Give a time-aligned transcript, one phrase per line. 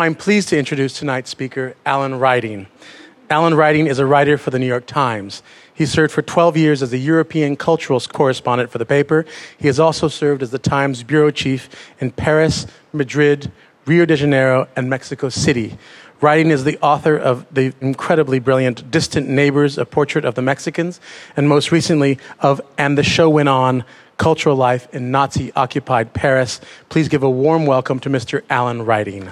[0.00, 2.68] I'm pleased to introduce tonight's speaker, Alan Riding.
[3.30, 5.42] Alan Riding is a writer for the New York Times.
[5.74, 9.26] He served for 12 years as the European cultural correspondent for the paper.
[9.58, 13.50] He has also served as the Times bureau chief in Paris, Madrid,
[13.86, 15.76] Rio de Janeiro, and Mexico City.
[16.20, 21.00] Riding is the author of the incredibly brilliant Distant Neighbors, a portrait of the Mexicans,
[21.36, 23.82] and most recently of And the Show Went On,
[24.16, 26.60] Cultural Life in Nazi Occupied Paris.
[26.88, 28.42] Please give a warm welcome to Mr.
[28.48, 29.28] Alan Riding.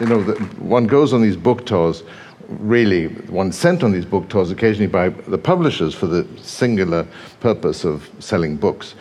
[0.00, 2.02] You know, the, one goes on these book tours,
[2.48, 7.06] really, one's sent on these book tours occasionally by the publishers for the singular
[7.40, 8.94] purpose of selling books.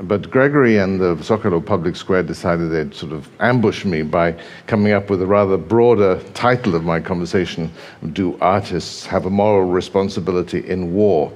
[0.00, 4.34] But Gregory and the Zocalo Public Square decided they'd sort of ambush me by
[4.66, 7.70] coming up with a rather broader title of my conversation
[8.14, 11.30] Do Artists Have a Moral Responsibility in War?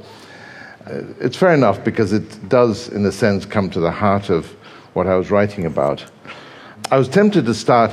[0.87, 4.47] Uh, it's fair enough because it does, in a sense, come to the heart of
[4.95, 6.03] what I was writing about.
[6.91, 7.91] I was tempted to start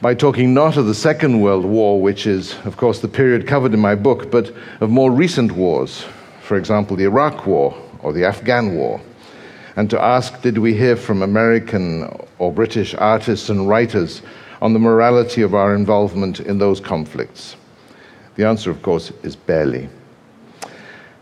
[0.00, 3.74] by talking not of the Second World War, which is, of course, the period covered
[3.74, 6.04] in my book, but of more recent wars,
[6.40, 9.00] for example, the Iraq War or the Afghan War,
[9.74, 14.22] and to ask did we hear from American or British artists and writers
[14.62, 17.56] on the morality of our involvement in those conflicts?
[18.36, 19.88] The answer, of course, is barely.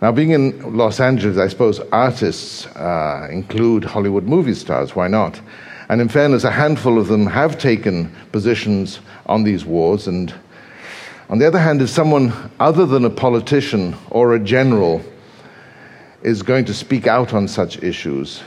[0.02, 4.94] Now, being in Los Angeles, I suppose artists uh, include Hollywood movie stars.
[4.94, 5.40] Why not?
[5.88, 10.08] And in fairness, a handful of them have taken positions on these wars.
[10.08, 10.34] And
[11.28, 15.02] on the other hand, if someone other than a politician or a general
[16.22, 18.42] is going to speak out on such issues,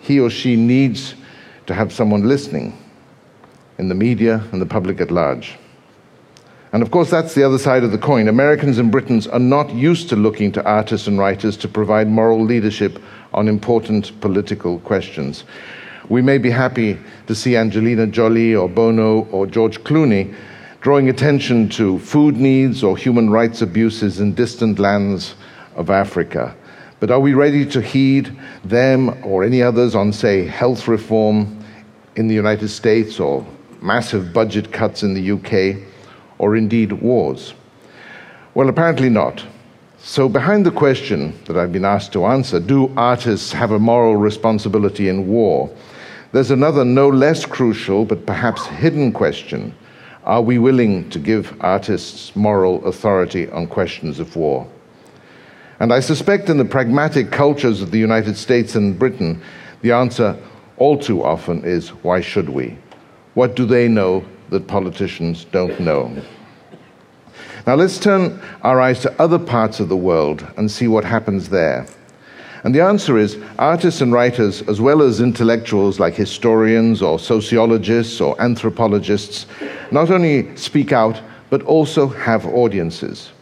[0.00, 1.14] he or she needs
[1.66, 2.76] to have someone listening
[3.78, 5.56] in the media and the public at large.
[6.72, 8.28] And of course, that's the other side of the coin.
[8.28, 12.44] Americans and Britons are not used to looking to artists and writers to provide moral
[12.44, 13.00] leadership
[13.32, 15.44] on important political questions.
[16.10, 20.34] We may be happy to see Angelina Jolie or Bono or George Clooney
[20.80, 25.36] drawing attention to food needs or human rights abuses in distant lands
[25.76, 26.52] of Africa.
[26.98, 31.64] But are we ready to heed them or any others on, say, health reform
[32.16, 33.46] in the United States or
[33.80, 35.80] massive budget cuts in the UK
[36.38, 37.54] or indeed wars?
[38.54, 39.44] Well, apparently not.
[40.02, 44.16] So, behind the question that I've been asked to answer do artists have a moral
[44.16, 45.70] responsibility in war?
[46.32, 49.74] There's another no less crucial but perhaps hidden question
[50.24, 54.68] Are we willing to give artists moral authority on questions of war?
[55.80, 59.42] And I suspect in the pragmatic cultures of the United States and Britain,
[59.80, 60.36] the answer
[60.76, 62.76] all too often is why should we?
[63.34, 66.22] What do they know that politicians don't know?
[67.66, 71.48] Now let's turn our eyes to other parts of the world and see what happens
[71.48, 71.86] there.
[72.62, 78.20] And the answer is artists and writers, as well as intellectuals like historians or sociologists
[78.20, 79.46] or anthropologists,
[79.90, 83.32] not only speak out, but also have audiences.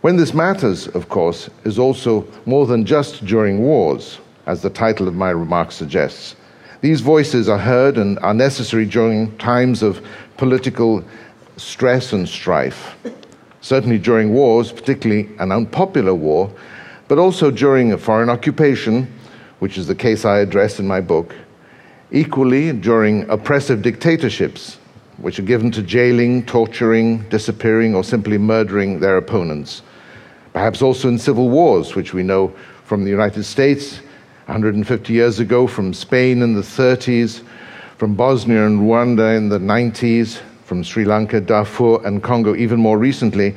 [0.00, 5.06] When this matters, of course, is also more than just during wars, as the title
[5.06, 6.34] of my remarks suggests.
[6.80, 10.00] These voices are heard and are necessary during times of
[10.36, 11.04] political
[11.56, 12.96] stress and strife.
[13.60, 16.50] Certainly during wars, particularly an unpopular war,
[17.08, 19.12] but also during a foreign occupation,
[19.58, 21.34] which is the case I address in my book,
[22.12, 24.78] equally during oppressive dictatorships,
[25.16, 29.82] which are given to jailing, torturing, disappearing, or simply murdering their opponents.
[30.52, 32.52] Perhaps also in civil wars, which we know
[32.84, 34.00] from the United States
[34.46, 37.42] 150 years ago, from Spain in the 30s,
[37.96, 42.98] from Bosnia and Rwanda in the 90s, from Sri Lanka, Darfur, and Congo even more
[42.98, 43.56] recently,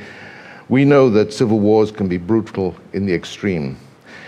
[0.72, 3.78] we know that civil wars can be brutal in the extreme.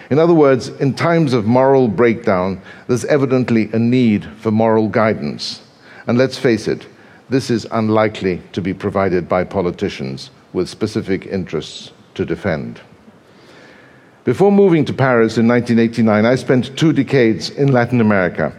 [0.09, 5.61] In other words, in times of moral breakdown, there's evidently a need for moral guidance.
[6.05, 6.85] And let's face it,
[7.29, 12.81] this is unlikely to be provided by politicians with specific interests to defend.
[14.25, 18.53] Before moving to Paris in 1989, I spent two decades in Latin America,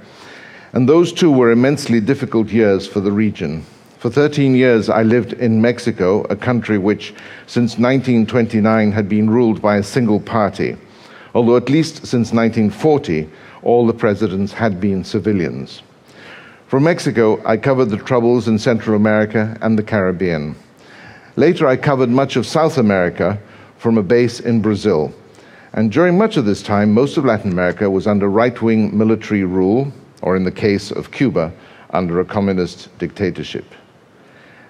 [0.72, 3.66] and those two were immensely difficult years for the region.
[4.04, 7.14] For 13 years, I lived in Mexico, a country which,
[7.46, 10.76] since 1929, had been ruled by a single party,
[11.34, 13.26] although at least since 1940,
[13.62, 15.80] all the presidents had been civilians.
[16.66, 20.54] From Mexico, I covered the troubles in Central America and the Caribbean.
[21.36, 23.38] Later, I covered much of South America
[23.78, 25.14] from a base in Brazil.
[25.72, 29.44] And during much of this time, most of Latin America was under right wing military
[29.44, 29.90] rule,
[30.20, 31.50] or in the case of Cuba,
[31.88, 33.64] under a communist dictatorship.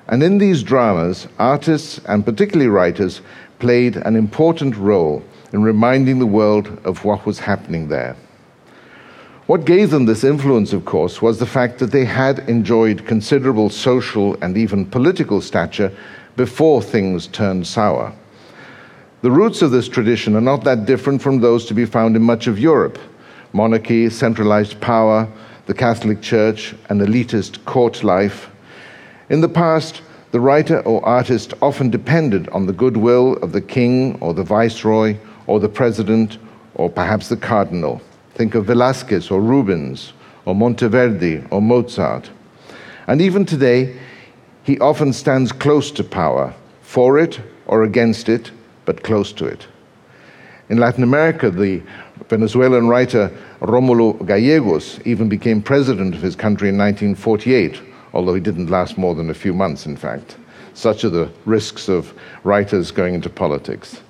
[0.09, 3.21] And in these dramas, artists and particularly writers
[3.59, 5.23] played an important role
[5.53, 8.17] in reminding the world of what was happening there.
[9.47, 13.69] What gave them this influence, of course, was the fact that they had enjoyed considerable
[13.71, 15.93] social and even political stature
[16.37, 18.15] before things turned sour.
[19.21, 22.23] The roots of this tradition are not that different from those to be found in
[22.23, 22.99] much of Europe
[23.55, 25.29] monarchy, centralized power,
[25.67, 28.51] the Catholic Church, and elitist court life.
[29.31, 34.19] In the past, the writer or artist often depended on the goodwill of the king
[34.21, 35.17] or the viceroy
[35.47, 36.37] or the president
[36.75, 38.03] or perhaps the cardinal.
[38.35, 40.12] Think of Velázquez or Rubens
[40.44, 42.31] or Monteverdi or Mozart.
[43.06, 43.97] And even today,
[44.62, 48.50] he often stands close to power, for it or against it,
[48.85, 49.67] but close to it.
[50.69, 51.82] In Latin America, the
[52.29, 53.31] Venezuelan writer
[53.61, 59.14] Romulo Gallegos even became president of his country in 1948 although he didn't last more
[59.14, 60.37] than a few months, in fact.
[60.72, 62.14] Such are the risks of
[62.44, 64.00] writers going into politics.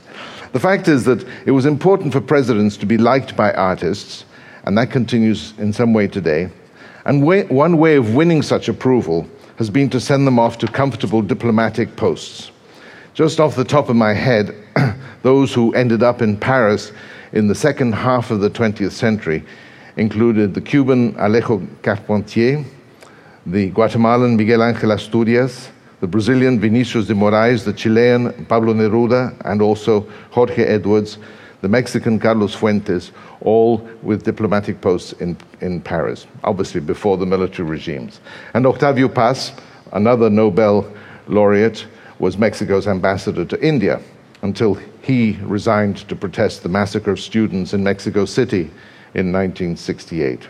[0.53, 4.25] The fact is that it was important for presidents to be liked by artists,
[4.65, 6.51] and that continues in some way today.
[7.07, 10.67] And way, one way of winning such approval has been to send them off to
[10.69, 12.51] comfortable diplomatic posts.
[13.15, 14.55] Just off the top of my head,
[15.23, 16.93] those who ended up in Paris
[17.33, 19.45] in the second half of the 20th century
[19.97, 22.65] included the Cuban Alejo Carpentier,
[23.47, 25.69] the Guatemalan Miguel Angel Asturias,
[26.01, 31.19] the Brazilian Vinicius de Moraes, the Chilean Pablo Neruda, and also Jorge Edwards,
[31.61, 37.69] the Mexican Carlos Fuentes, all with diplomatic posts in, in Paris, obviously before the military
[37.69, 38.21] regimes.
[38.55, 39.53] And Octavio Paz,
[39.93, 40.91] another Nobel
[41.27, 41.87] laureate,
[42.19, 44.01] was Mexico's ambassador to India
[44.43, 48.71] until he resigned to protest the massacre of students in Mexico City
[49.15, 50.49] in 1968.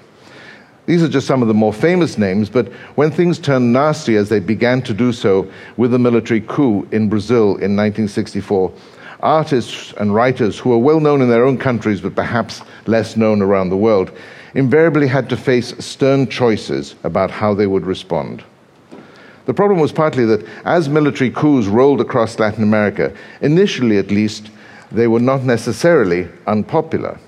[0.87, 4.29] These are just some of the more famous names, but when things turned nasty, as
[4.29, 8.73] they began to do so with the military coup in Brazil in 1964,
[9.21, 13.41] artists and writers who were well known in their own countries but perhaps less known
[13.41, 14.11] around the world
[14.53, 18.45] invariably had to face stern choices about how they would respond.
[19.47, 24.51] The problem was partly that as military coups rolled across Latin America, initially at least,
[24.93, 27.19] they were not necessarily unpopular.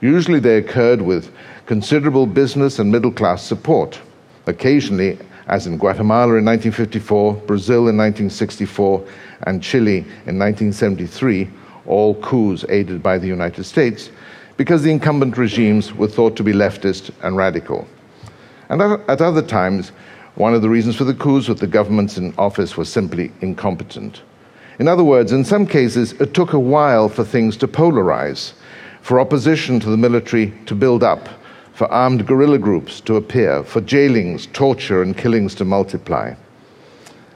[0.00, 1.32] Usually they occurred with
[1.70, 4.00] considerable business and middle class support.
[4.48, 9.06] Occasionally, as in Guatemala in 1954, Brazil in 1964,
[9.44, 11.48] and Chile in 1973,
[11.86, 14.10] all coups aided by the United States,
[14.56, 17.86] because the incumbent regimes were thought to be leftist and radical.
[18.68, 19.90] And at other times,
[20.34, 24.22] one of the reasons for the coups was the governments in office were simply incompetent.
[24.80, 28.54] In other words, in some cases, it took a while for things to polarize,
[29.02, 31.28] for opposition to the military to build up,
[31.80, 36.34] for armed guerrilla groups to appear, for jailings, torture, and killings to multiply.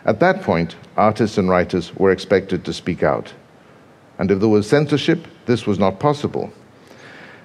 [0.05, 3.33] At that point, artists and writers were expected to speak out.
[4.19, 6.53] And if there was censorship, this was not possible.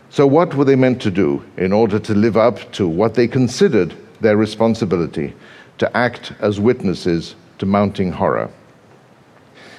[0.10, 3.30] So, what were they meant to do in order to live up to what they
[3.30, 5.34] considered their responsibility
[5.78, 8.50] to act as witnesses to mounting horror?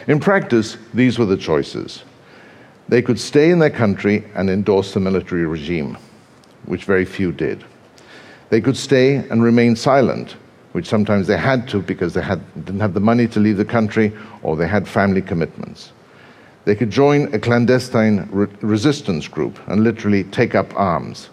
[0.06, 2.02] In practice, these were the choices.
[2.88, 5.99] They could stay in their country and endorse the military regime
[6.66, 7.64] which very few did.
[8.50, 10.36] They could stay and remain silent,
[10.72, 13.64] which sometimes they had to because they had, didn't have the money to leave the
[13.64, 14.12] country
[14.42, 15.92] or they had family commitments.
[16.64, 21.30] They could join a clandestine re- resistance group and literally take up arms.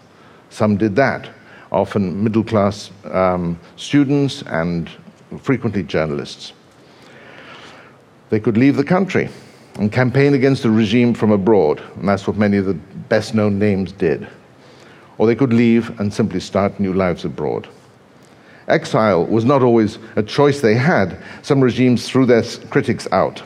[0.50, 1.28] Some did that,
[1.70, 4.88] often middle class um, students and
[5.42, 6.52] frequently journalists.
[8.30, 9.28] They could leave the country
[9.74, 13.58] and campaign against the regime from abroad, and that's what many of the best known
[13.58, 14.28] names did
[15.18, 17.68] or they could leave and simply start new lives abroad.
[18.68, 21.22] Exile was not always a choice they had.
[21.42, 23.42] Some regimes threw their critics out.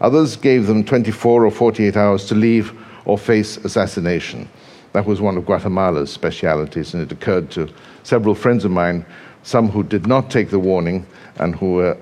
[0.00, 2.72] Others gave them 24 or 48 hours to leave
[3.04, 4.48] or face assassination.
[4.92, 7.68] That was one of Guatemala's specialities, and it occurred to
[8.02, 9.04] several friends of mine,
[9.42, 11.96] some who did not take the warning and who were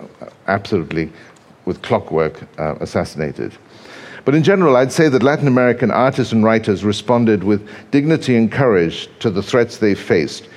[0.49, 1.11] absolutely,
[1.65, 3.57] with clockwork, uh, assassinated.
[4.25, 8.53] But in general, I'd say that Latin American artists and writers responded with dignity and
[8.53, 10.49] courage to the threats they faced,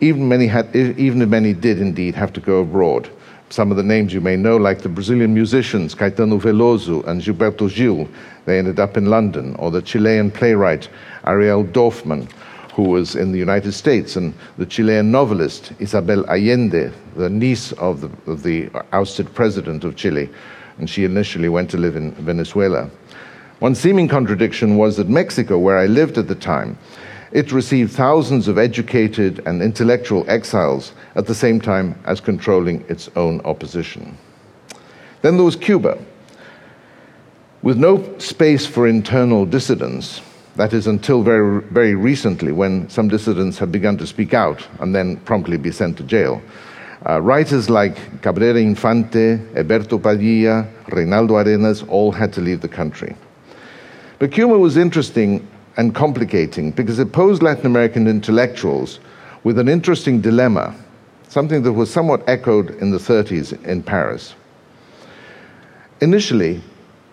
[0.00, 3.10] even, many had, even if many did indeed have to go abroad.
[3.50, 7.74] Some of the names you may know, like the Brazilian musicians Caetano Veloso and Gilberto
[7.74, 8.06] Gil,
[8.44, 10.88] they ended up in London, or the Chilean playwright
[11.26, 12.30] Ariel Dorfman,
[12.74, 18.02] who was in the United States, and the Chilean novelist Isabel Allende, the niece of
[18.02, 20.28] the, of the ousted president of Chile,
[20.78, 22.90] and she initially went to live in Venezuela.
[23.58, 26.78] One seeming contradiction was that Mexico, where I lived at the time,
[27.32, 33.10] it received thousands of educated and intellectual exiles at the same time as controlling its
[33.16, 34.16] own opposition.
[35.22, 35.98] Then there was Cuba.
[37.62, 40.22] With no space for internal dissidents,
[40.58, 44.92] That is, until very, very recently, when some dissidents have begun to speak out and
[44.92, 46.42] then promptly be sent to jail.
[47.06, 53.14] Uh, writers like Cabrera Infante, Heberto Padilla, Reinaldo Arenas all had to leave the country.
[54.18, 58.98] But Cuba was interesting and complicating because it posed Latin American intellectuals
[59.44, 60.74] with an interesting dilemma,
[61.28, 64.34] something that was somewhat echoed in the 30s in Paris.
[66.00, 66.60] Initially,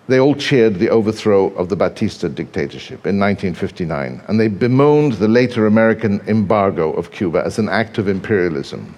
[0.08, 5.28] they all cheered the overthrow of the Batista dictatorship in 1959, and they bemoaned the
[5.28, 8.96] later American embargo of Cuba as an act of imperialism.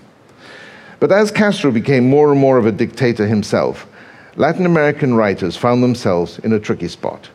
[1.00, 3.88] But as Castro became more and more of a dictator himself,
[4.36, 7.30] Latin American writers found themselves in a tricky spot.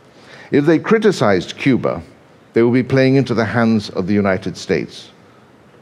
[0.50, 2.02] If they criticized Cuba,
[2.52, 5.10] they would be playing into the hands of the United States,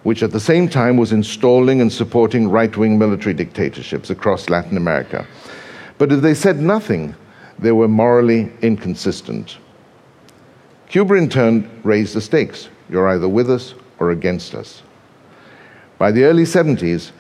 [0.03, 4.77] which at the same time was installing and supporting right wing military dictatorships across Latin
[4.77, 5.27] America.
[5.99, 7.15] But if they said nothing,
[7.59, 9.59] they were morally inconsistent.
[10.89, 12.69] Cuba, in turn, raised the stakes.
[12.89, 14.83] You're either with us or against us.
[15.99, 17.11] By the early 70s,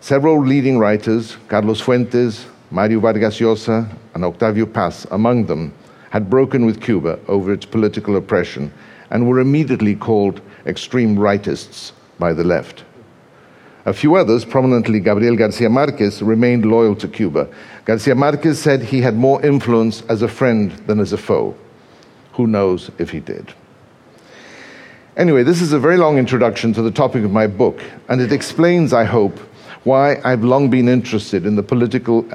[0.00, 5.72] several leading writers, Carlos Fuentes, Mario Vargas Llosa, and Octavio Paz, among them,
[6.10, 8.72] had broken with Cuba over its political oppression
[9.10, 12.84] and were immediately called extreme rightists by the left.
[13.86, 17.48] A few others, prominently Gabriel Garcia Marquez, remained loyal to Cuba.
[17.84, 21.54] Garcia Marquez said he had more influence as a friend than as a foe.
[22.34, 23.54] Who knows if he did?
[25.16, 28.32] Anyway, this is a very long introduction to the topic of my book, and it
[28.32, 29.38] explains, I hope,
[29.84, 32.28] why I've long been interested in the political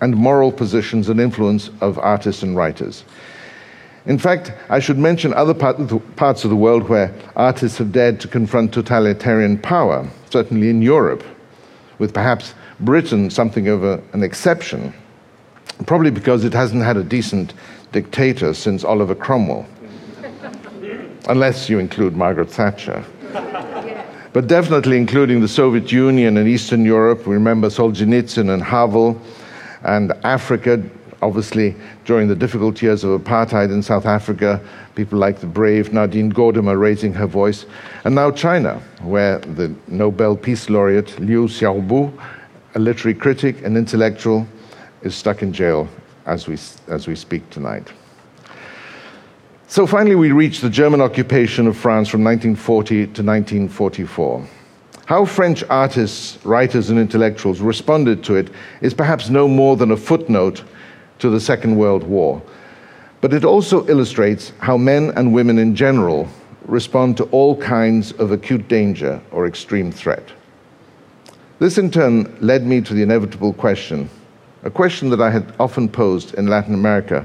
[0.00, 3.04] and moral positions and influence of artists and writers.
[4.06, 8.28] In fact, I should mention other parts of the world where artists have dared to
[8.28, 11.22] confront totalitarian power, certainly in Europe,
[11.98, 14.92] with perhaps Britain something of a, an exception,
[15.86, 17.54] probably because it hasn't had a decent
[17.92, 19.66] dictator since Oliver Cromwell,
[21.28, 23.04] unless you include Margaret Thatcher.
[24.32, 27.26] But definitely including the Soviet Union and Eastern Europe.
[27.26, 29.20] Remember Solzhenitsyn and Havel,
[29.82, 30.82] and Africa
[31.22, 31.74] obviously,
[32.04, 34.60] during the difficult years of apartheid in South Africa,
[34.96, 37.64] people like the brave Nadine Gordimer raising her voice.
[38.04, 42.12] And now China, where the Nobel Peace Laureate Liu Xiaobo,
[42.74, 44.46] a literary critic and intellectual,
[45.02, 45.88] is stuck in jail
[46.26, 46.58] as we,
[46.88, 47.88] as we speak tonight.
[49.72, 54.46] So finally, we reach the German occupation of France from 1940 to 1944.
[55.06, 58.50] How French artists, writers, and intellectuals responded to it
[58.82, 60.62] is perhaps no more than a footnote
[61.20, 62.42] to the Second World War.
[63.22, 66.28] But it also illustrates how men and women in general
[66.66, 70.32] respond to all kinds of acute danger or extreme threat.
[71.60, 74.10] This in turn led me to the inevitable question,
[74.64, 77.24] a question that I had often posed in Latin America,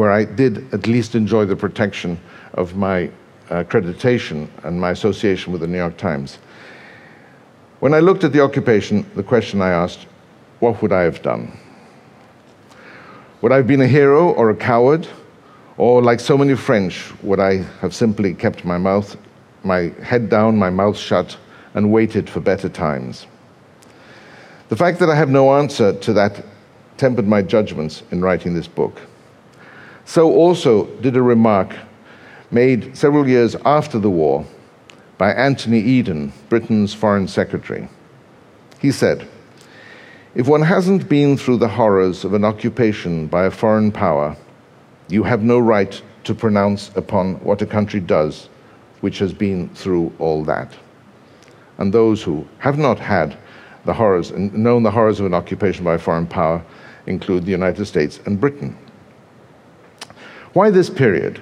[0.00, 2.18] where I did at least enjoy the protection
[2.54, 3.10] of my
[3.50, 6.38] uh, accreditation and my association with the New York Times.
[7.80, 10.06] When I looked at the occupation, the question I asked,
[10.60, 11.52] what would I have done?
[13.42, 15.06] Would I have been a hero or a coward?
[15.76, 19.18] Or, like so many French, would I have simply kept my mouth,
[19.64, 21.36] my head down, my mouth shut,
[21.74, 23.26] and waited for better times?
[24.70, 26.42] The fact that I have no answer to that
[26.96, 28.98] tempered my judgments in writing this book.
[30.10, 31.76] So, also, did a remark
[32.50, 34.44] made several years after the war
[35.18, 37.88] by Anthony Eden, Britain's Foreign Secretary.
[38.80, 39.28] He said,
[40.34, 44.36] if one hasn't been through the horrors of an occupation by a foreign power,
[45.08, 48.48] you have no right to pronounce upon what a country does
[49.02, 50.76] which has been through all that.
[51.78, 53.38] And those who have not had
[53.84, 56.64] the horrors and known the horrors of an occupation by a foreign power
[57.06, 58.76] include the United States and Britain.
[60.52, 61.40] Why this period?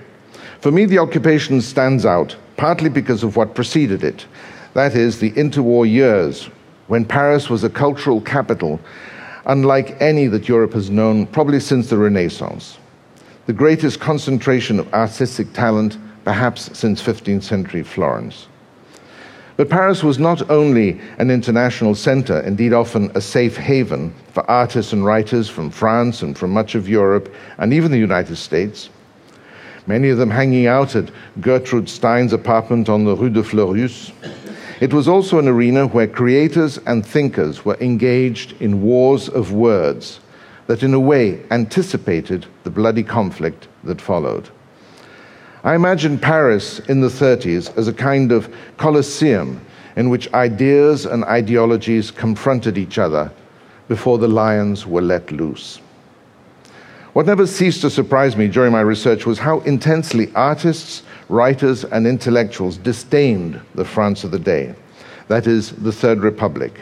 [0.60, 4.26] For me, the occupation stands out partly because of what preceded it.
[4.74, 6.50] That is, the interwar years
[6.88, 8.80] when Paris was a cultural capital
[9.46, 12.78] unlike any that Europe has known probably since the Renaissance.
[13.46, 18.48] The greatest concentration of artistic talent perhaps since 15th century Florence.
[19.56, 24.92] But Paris was not only an international center, indeed often a safe haven for artists
[24.92, 28.90] and writers from France and from much of Europe and even the United States,
[29.88, 34.12] many of them hanging out at Gertrude Stein's apartment on the Rue de Fleurus,
[34.80, 40.21] it was also an arena where creators and thinkers were engaged in wars of words
[40.68, 44.49] that, in a way, anticipated the bloody conflict that followed.
[45.64, 49.61] I imagine Paris in the 30s as a kind of colosseum
[49.97, 53.33] in which ideas and ideologies confronted each other
[53.88, 55.80] before the lions were let loose.
[57.18, 62.06] What never ceased to surprise me during my research was how intensely artists, writers, and
[62.06, 64.76] intellectuals disdained the France of the day,
[65.26, 66.80] that is, the Third Republic.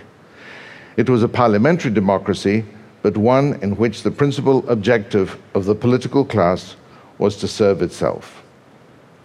[0.98, 2.66] It was a parliamentary democracy,
[3.00, 6.76] but one in which the principal objective of the political class
[7.16, 8.42] was to serve itself.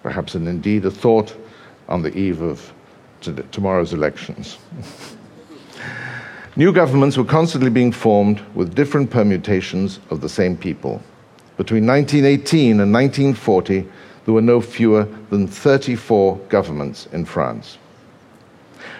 [0.04, 1.36] Perhaps, and indeed, a thought
[1.90, 2.72] on the eve of
[3.52, 4.60] tomorrow's elections.
[6.62, 11.02] New governments were constantly being formed with different permutations of the same people.
[11.58, 13.88] Between 1918 and 1940,
[14.26, 17.80] there were no fewer than 34 governments in France.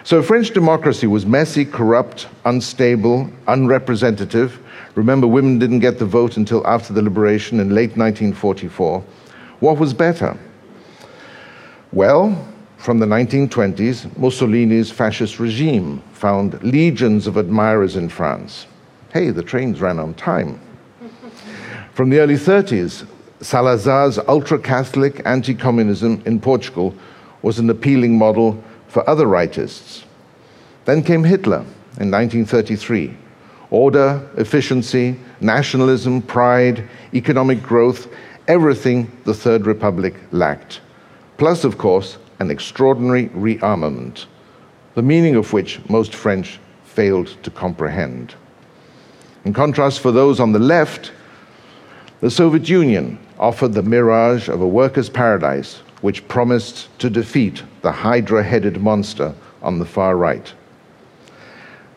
[0.02, 4.58] So French democracy was messy, corrupt, unstable, unrepresentative.
[4.96, 9.04] Remember, women didn't get the vote until after the liberation in late 1944.
[9.60, 10.36] What was better?
[11.92, 12.51] Well,
[12.82, 18.66] from the 1920s, Mussolini's fascist regime found legions of admirers in France.
[19.12, 20.60] Hey, the trains ran on time.
[21.94, 23.06] From the early 30s,
[23.40, 26.92] Salazar's ultra Catholic anti communism in Portugal
[27.42, 30.02] was an appealing model for other rightists.
[30.84, 31.64] Then came Hitler
[32.00, 33.16] in 1933.
[33.70, 38.08] Order, efficiency, nationalism, pride, economic growth,
[38.48, 40.80] everything the Third Republic lacked.
[41.38, 44.26] Plus, of course, an extraordinary rearmament,
[44.94, 48.34] the meaning of which most French failed to comprehend.
[49.44, 51.12] In contrast, for those on the left,
[52.20, 57.92] the Soviet Union offered the mirage of a workers' paradise which promised to defeat the
[57.92, 60.52] hydra headed monster on the far right.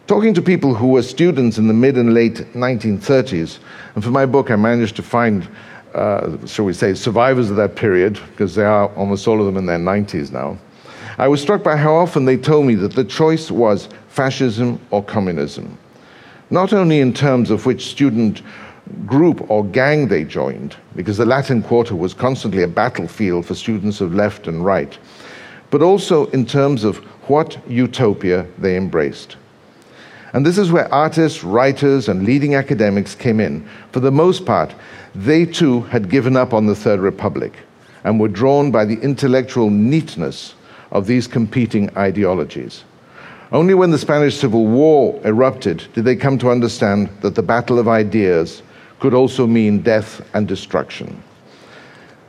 [0.07, 3.57] Talking to people who were students in the mid and late 1930s,
[3.95, 5.47] and for my book, I managed to find
[5.95, 9.57] uh, shall we say, survivors of that period, because they are almost all of them
[9.57, 10.57] in their 90s now,
[11.17, 15.01] I was struck by how often they told me that the choice was fascism or
[15.01, 15.77] communism.
[16.49, 18.41] Not only in terms of which student
[19.05, 24.01] group or gang they joined, because the Latin Quarter was constantly a battlefield for students
[24.01, 24.97] of left and right,
[25.71, 26.97] but also in terms of
[27.29, 29.37] what utopia they embraced.
[30.35, 33.65] And this is where artists, writers, and leading academics came in.
[33.93, 34.75] For the most part,
[35.15, 37.53] they too had given up on the Third Republic
[38.03, 40.55] and were drawn by the intellectual neatness
[40.91, 42.83] of these competing ideologies.
[43.53, 47.79] Only when the Spanish Civil War erupted did they come to understand that the battle
[47.79, 48.61] of ideas
[48.99, 51.23] could also mean death and destruction.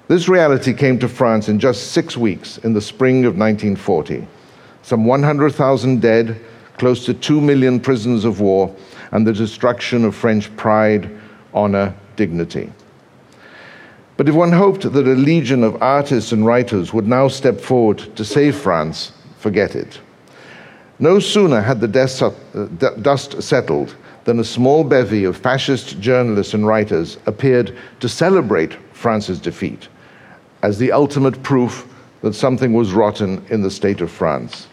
[0.07, 4.29] This reality came to France in just six weeks in the spring of 1940.
[4.83, 6.41] Some 100,000 dead,
[6.79, 8.75] close to 2 million prisoners of war,
[9.13, 11.11] and the destruction of French pride,
[11.55, 12.73] honor, dignity.
[14.17, 17.99] But if one hoped that a legion of artists and writers would now step forward
[18.17, 20.01] to save France, forget it.
[20.99, 26.67] No sooner had the uh, dust settled than a small bevy of fascist journalists and
[26.67, 29.89] writers appeared to celebrate France's defeat
[30.63, 31.87] as the ultimate proof
[32.23, 34.67] that something was rotten in the state of France.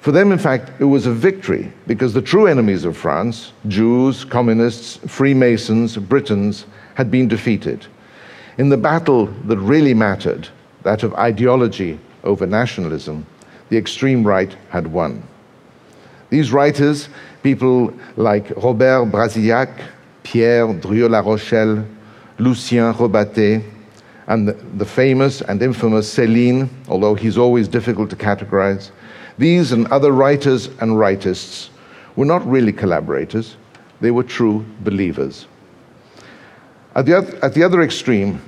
[0.00, 4.24] For them, in fact, it was a victory because the true enemies of France, Jews,
[4.24, 7.86] communists, Freemasons, Britons, had been defeated.
[8.56, 10.48] In the battle that really mattered,
[10.84, 13.26] that of ideology over nationalism,
[13.68, 15.22] the extreme right had won.
[16.30, 17.08] These writers,
[17.42, 19.82] people like Robert Brasillach,
[20.22, 21.84] Pierre Drieu La Rochelle,
[22.38, 23.64] Lucien Rebatet,
[24.28, 28.90] and the, the famous and infamous Céline, although he's always difficult to categorize,
[29.38, 31.70] these and other writers and writists
[32.16, 33.56] were not really collaborators,
[34.00, 35.46] they were true believers.
[36.94, 38.42] At the, other, at the other extreme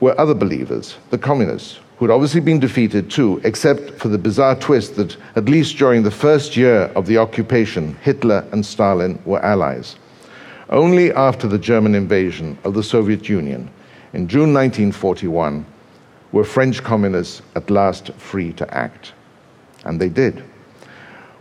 [0.00, 4.54] were other believers, the communists, who had obviously been defeated too, except for the bizarre
[4.54, 9.42] twist that, at least during the first year of the occupation, Hitler and Stalin were
[9.44, 9.96] allies.
[10.68, 13.70] Only after the German invasion of the Soviet Union
[14.12, 15.64] in June 1941
[16.32, 19.12] were French communists at last free to act.
[19.86, 20.44] And they did.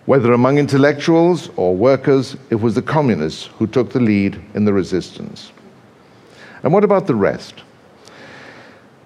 [0.06, 4.72] Whether among intellectuals or workers, it was the communists who took the lead in the
[4.72, 5.52] resistance.
[6.64, 7.64] And what about the rest?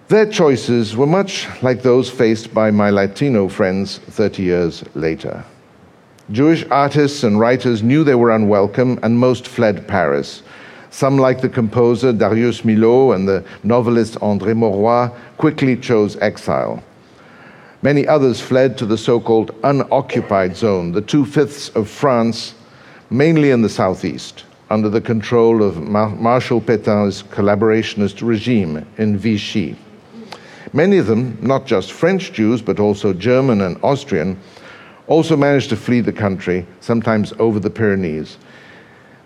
[0.09, 5.45] Their choices were much like those faced by my Latino friends 30 years later.
[6.31, 10.43] Jewish artists and writers knew they were unwelcome, and most fled Paris.
[10.89, 16.83] Some, like the composer Darius Milhaud and the novelist André Maurois, quickly chose exile.
[17.81, 22.53] Many others fled to the so called unoccupied zone, the two fifths of France,
[23.09, 29.77] mainly in the southeast, under the control of Mar- Marshal Pétain's collaborationist regime in Vichy.
[30.73, 34.37] Many of them, not just French Jews, but also German and Austrian,
[35.07, 38.37] also managed to flee the country, sometimes over the Pyrenees,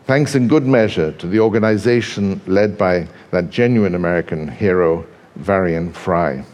[0.06, 5.06] thanks in good measure to the organization led by that genuine American hero,
[5.38, 6.46] Varian Fry.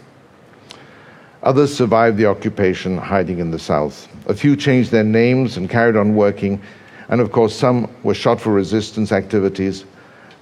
[1.44, 4.10] Others survived the occupation, hiding in the south.
[4.28, 6.62] A few changed their names and carried on working,
[7.08, 9.86] and of course, some were shot for resistance activities.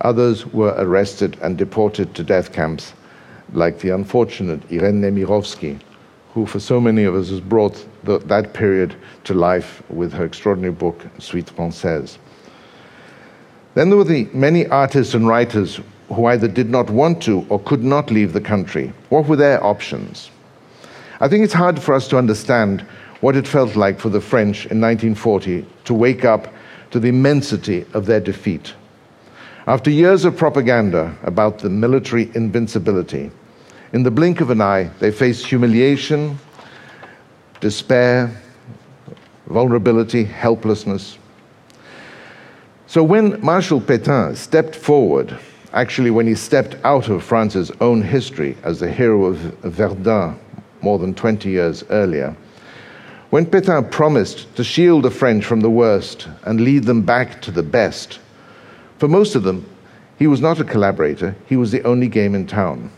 [0.01, 2.93] Others were arrested and deported to death camps,
[3.53, 5.79] like the unfortunate Irene Nemirovsky,
[6.33, 10.25] who, for so many of us, has brought the, that period to life with her
[10.25, 12.17] extraordinary book, Suite Francaise.
[13.75, 15.79] Then there were the many artists and writers
[16.09, 18.91] who either did not want to or could not leave the country.
[19.09, 20.31] What were their options?
[21.19, 22.81] I think it's hard for us to understand
[23.21, 26.53] what it felt like for the French in 1940 to wake up
[26.91, 28.75] to the immensity of their defeat.
[29.65, 33.31] After years of propaganda about the military invincibility,
[33.93, 36.37] in the blink of an eye, they faced humiliation,
[37.61, 38.31] despair,
[39.47, 41.17] vulnerability, helplessness.
[42.85, 45.37] So when Marshal Pétain stepped forward,
[45.73, 50.39] actually, when he stepped out of France's own history as the hero of Verdun
[50.81, 52.35] more than 20 years earlier,
[53.29, 57.51] when Pétain promised to shield the French from the worst and lead them back to
[57.51, 58.19] the best,
[58.99, 59.65] for most of them,
[60.17, 62.89] he was not a collaborator, he was the only game in town.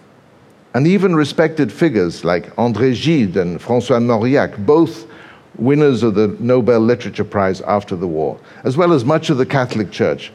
[0.73, 5.07] And even respected figures like André Gide and Francois Mauriac, both
[5.57, 9.45] winners of the Nobel Literature Prize after the war, as well as much of the
[9.45, 10.31] Catholic Church,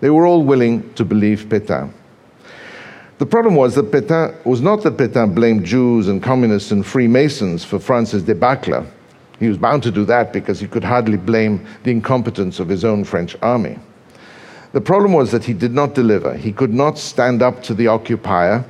[0.00, 1.92] they were all willing to believe Pétain.
[3.18, 7.64] The problem was that Pétain was not that Pétain blamed Jews and communists and Freemasons
[7.64, 8.86] for France's debacle.
[9.40, 12.84] He was bound to do that because he could hardly blame the incompetence of his
[12.84, 13.78] own French army.
[14.72, 16.36] The problem was that he did not deliver.
[16.36, 18.64] He could not stand up to the occupier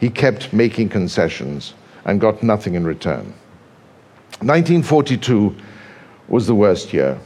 [0.00, 3.34] he kept making concessions and got nothing in return.
[4.40, 5.54] 1942
[6.28, 7.18] was the worst year.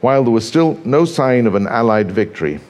[0.00, 2.60] While there was still no sign of an Allied victory,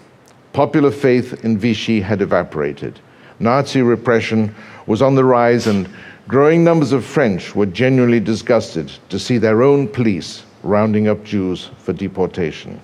[0.57, 2.99] popular faith in Vichy had evaporated.
[3.39, 4.55] Nazi repression
[4.87, 5.87] was on the rise, and
[6.29, 11.69] growing numbers of French were genuinely disgusted to see their own police rounding up Jews
[11.77, 12.81] for deportation.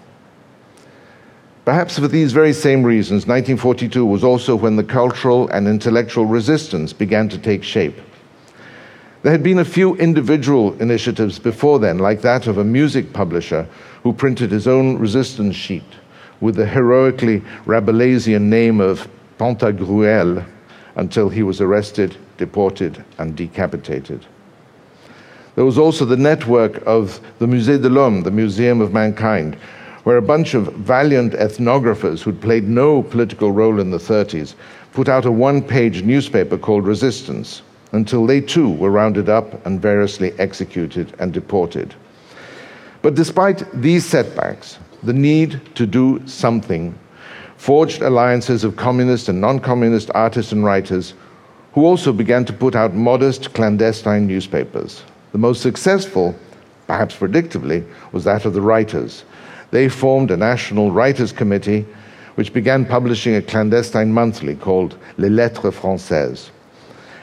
[1.64, 6.92] Perhaps for these very same reasons, 1942 was also when the cultural and intellectual resistance
[6.92, 7.98] began to take shape.
[9.22, 13.66] There had been a few individual initiatives before then, like that of a music publisher
[14.02, 15.84] who printed his own resistance sheet
[16.42, 20.44] with the heroically Rabelaisian name of Pantagruel
[20.96, 24.26] until he was arrested, deported, and decapitated.
[25.54, 29.54] There was also the network of the Musée de l'Homme, the Museum of Mankind,
[30.02, 34.54] where a bunch of valiant ethnographers who'd played no political role in the 30s
[34.92, 39.80] put out a one page newspaper called Resistance until they too were rounded up and
[39.80, 41.94] variously executed and deported.
[43.00, 46.98] But despite these setbacks, the need to do something
[47.56, 51.14] forged alliances of communist and non communist artists and writers
[51.72, 55.02] who also began to put out modest clandestine newspapers.
[55.32, 56.34] The most successful,
[56.86, 59.24] perhaps predictably, was that of the writers
[59.72, 61.84] they formed a national writers' committee
[62.36, 66.50] which began publishing a clandestine monthly called Les Lettres Françaises.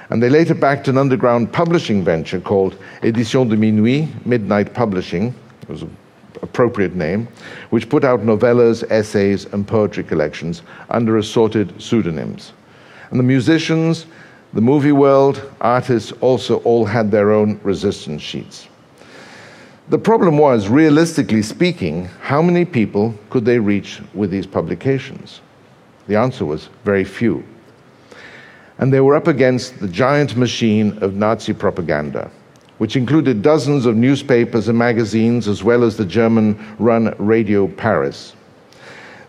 [0.09, 5.69] And they later backed an underground publishing venture called Édition de Minuit, Midnight Publishing, it
[5.69, 5.95] was an
[6.41, 7.27] appropriate name,
[7.69, 12.53] which put out novellas, essays, and poetry collections under assorted pseudonyms.
[13.11, 14.05] And the musicians,
[14.53, 18.67] the movie world, artists also all had their own resistance sheets.
[19.89, 25.41] The problem was, realistically speaking, how many people could they reach with these publications?
[26.07, 27.43] The answer was very few.
[28.77, 32.31] And they were up against the giant machine of Nazi propaganda,
[32.79, 38.33] which included dozens of newspapers and magazines, as well as the German run Radio Paris.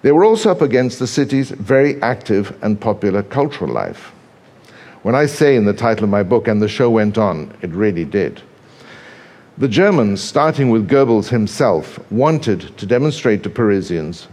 [0.02, 4.12] They were also up against the city's very active and popular cultural life.
[5.02, 7.70] When I say in the title of my book, and the show went on, it
[7.70, 8.40] really did.
[9.58, 14.28] The Germans, starting with Goebbels himself, wanted to demonstrate to Parisians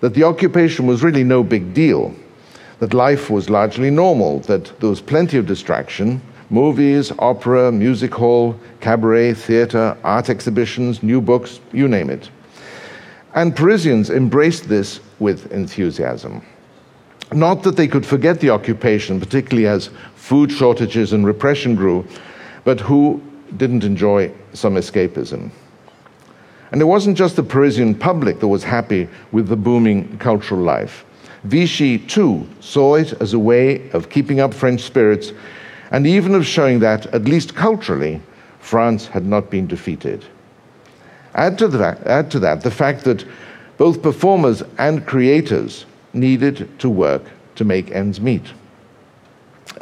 [0.00, 2.14] that the occupation was really no big deal,
[2.78, 8.54] that life was largely normal, that there was plenty of distraction movies, opera, music hall,
[8.80, 12.30] cabaret, theater, art exhibitions, new books, you name it.
[13.34, 16.44] And Parisians embraced this with enthusiasm.
[17.32, 22.06] Not that they could forget the occupation, particularly as food shortages and repression grew,
[22.64, 23.22] but who
[23.56, 25.50] didn't enjoy some escapism.
[26.70, 31.06] And it wasn't just the Parisian public that was happy with the booming cultural life.
[31.44, 35.32] Vichy, too, saw it as a way of keeping up French spirits
[35.92, 38.20] and even of showing that, at least culturally,
[38.58, 40.24] France had not been defeated.
[41.34, 43.24] Add to, that, add to that the fact that
[43.76, 47.22] both performers and creators needed to work
[47.54, 48.52] to make ends meet.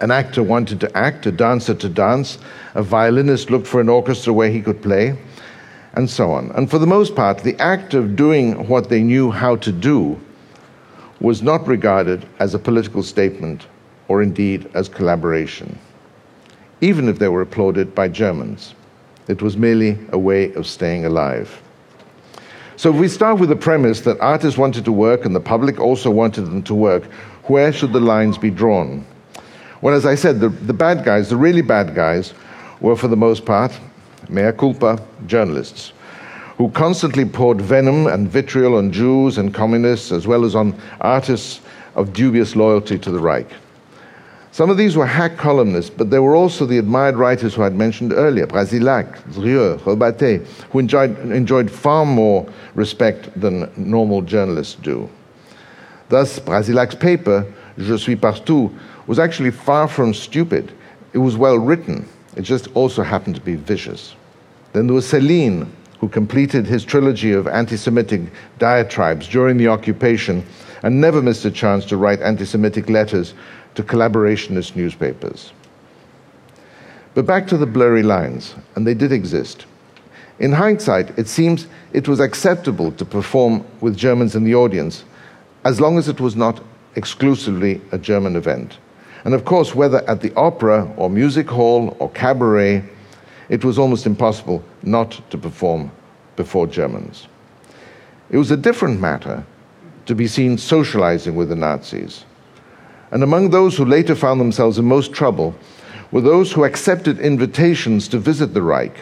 [0.00, 2.38] An actor wanted to act, a dancer to dance,
[2.74, 5.16] a violinist looked for an orchestra where he could play,
[5.94, 6.50] and so on.
[6.52, 10.18] And for the most part, the act of doing what they knew how to do
[11.20, 13.66] was not regarded as a political statement
[14.08, 15.78] or indeed as collaboration,
[16.80, 18.74] even if they were applauded by Germans.
[19.28, 21.62] It was merely a way of staying alive.
[22.76, 25.78] So, if we start with the premise that artists wanted to work and the public
[25.78, 27.04] also wanted them to work,
[27.44, 29.04] where should the lines be drawn?
[29.82, 32.32] Well, as I said, the, the bad guys, the really bad guys,
[32.80, 33.78] were for the most part,
[34.28, 35.92] mea culpa, journalists,
[36.56, 41.60] who constantly poured venom and vitriol on Jews and communists, as well as on artists
[41.94, 43.50] of dubious loyalty to the Reich.
[44.52, 47.66] Some of these were hack columnists, but there were also the admired writers who I
[47.66, 54.74] had mentioned earlier, Brasillach, Drieu, Rebatet, who enjoyed, enjoyed far more respect than normal journalists
[54.74, 55.08] do.
[56.08, 57.46] Thus, Brasillach's paper,
[57.78, 58.72] Je suis partout,
[59.06, 60.72] was actually far from stupid.
[61.12, 62.08] It was well written.
[62.36, 64.16] It just also happened to be vicious.
[64.72, 65.68] Then there was Céline,
[66.00, 68.22] who completed his trilogy of anti Semitic
[68.58, 70.44] diatribes during the occupation
[70.82, 73.34] and never missed a chance to write anti Semitic letters
[73.80, 75.52] to collaborationist newspapers.
[77.14, 79.66] But back to the blurry lines, and they did exist.
[80.38, 85.04] In hindsight, it seems it was acceptable to perform with Germans in the audience
[85.64, 86.62] as long as it was not
[86.96, 88.78] exclusively a German event.
[89.24, 92.84] And of course, whether at the opera or music hall or cabaret,
[93.48, 95.90] it was almost impossible not to perform
[96.36, 97.28] before Germans.
[98.30, 99.44] It was a different matter
[100.06, 102.24] to be seen socializing with the Nazis.
[103.10, 105.54] And among those who later found themselves in most trouble
[106.12, 108.96] were those who accepted invitations to visit the Reich.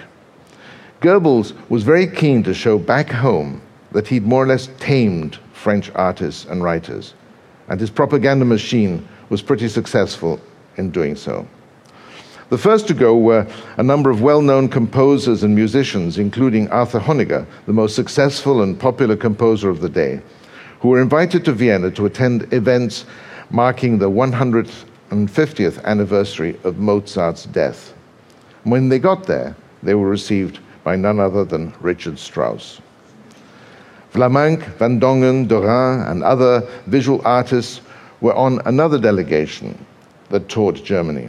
[1.01, 5.91] Goebbels was very keen to show back home that he'd more or less tamed French
[5.95, 7.15] artists and writers,
[7.69, 10.41] and his propaganda machine was pretty successful
[10.77, 11.47] in doing so.
[12.51, 16.99] The first to go were a number of well known composers and musicians, including Arthur
[16.99, 20.21] Honegger, the most successful and popular composer of the day,
[20.81, 23.05] who were invited to Vienna to attend events
[23.51, 27.95] marking the 150th anniversary of Mozart's death.
[28.65, 32.81] When they got there, they were received by none other than Richard Strauss.
[34.13, 37.81] Vlaminck, Van Dongen, Derain, and other visual artists
[38.21, 39.79] were on another delegation
[40.31, 41.29] that toured Germany.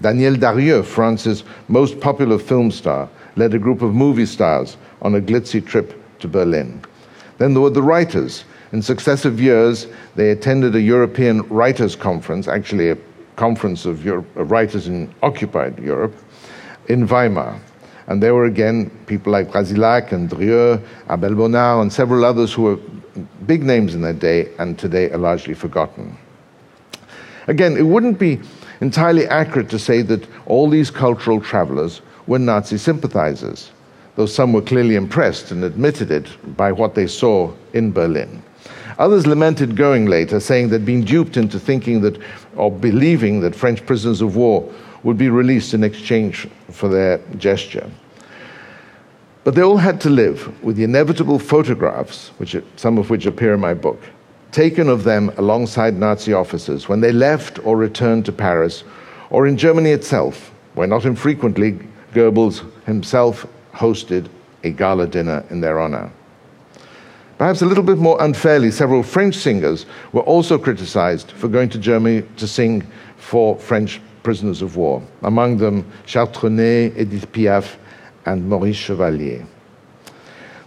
[0.00, 5.20] Danielle Darrieux, France's most popular film star, led a group of movie stars on a
[5.20, 6.82] glitzy trip to Berlin.
[7.38, 12.90] Then there were the writers, in successive years, they attended a European Writers' Conference, actually
[12.90, 12.98] a
[13.36, 16.14] conference of, Europe, writers in occupied Europe,
[16.88, 17.60] in Weimar.
[18.06, 22.62] And there were again people like Brasillach and Drieu, Abel Bonnard, and several others who
[22.62, 22.78] were
[23.46, 26.16] big names in their day and today are largely forgotten.
[27.46, 28.40] Again, it wouldn't be
[28.80, 33.70] entirely accurate to say that all these cultural travelers were Nazi sympathizers,
[34.16, 38.42] though some were clearly impressed and admitted it by what they saw in Berlin.
[39.00, 42.18] Others lamented going later, saying they'd been duped into thinking that,
[42.54, 44.70] or believing that French prisoners of war
[45.02, 47.90] would be released in exchange for their gesture.
[49.42, 53.54] But they all had to live with the inevitable photographs, which, some of which appear
[53.54, 54.02] in my book,
[54.52, 58.84] taken of them alongside Nazi officers when they left or returned to Paris,
[59.30, 61.78] or in Germany itself, where not infrequently
[62.12, 64.28] Goebbels himself hosted
[64.62, 66.12] a gala dinner in their honor.
[67.40, 71.78] Perhaps a little bit more unfairly, several French singers were also criticized for going to
[71.78, 77.76] Germany to sing for French prisoners of war, among them Charles Trenet, Edith Piaf,
[78.26, 79.46] and Maurice Chevalier.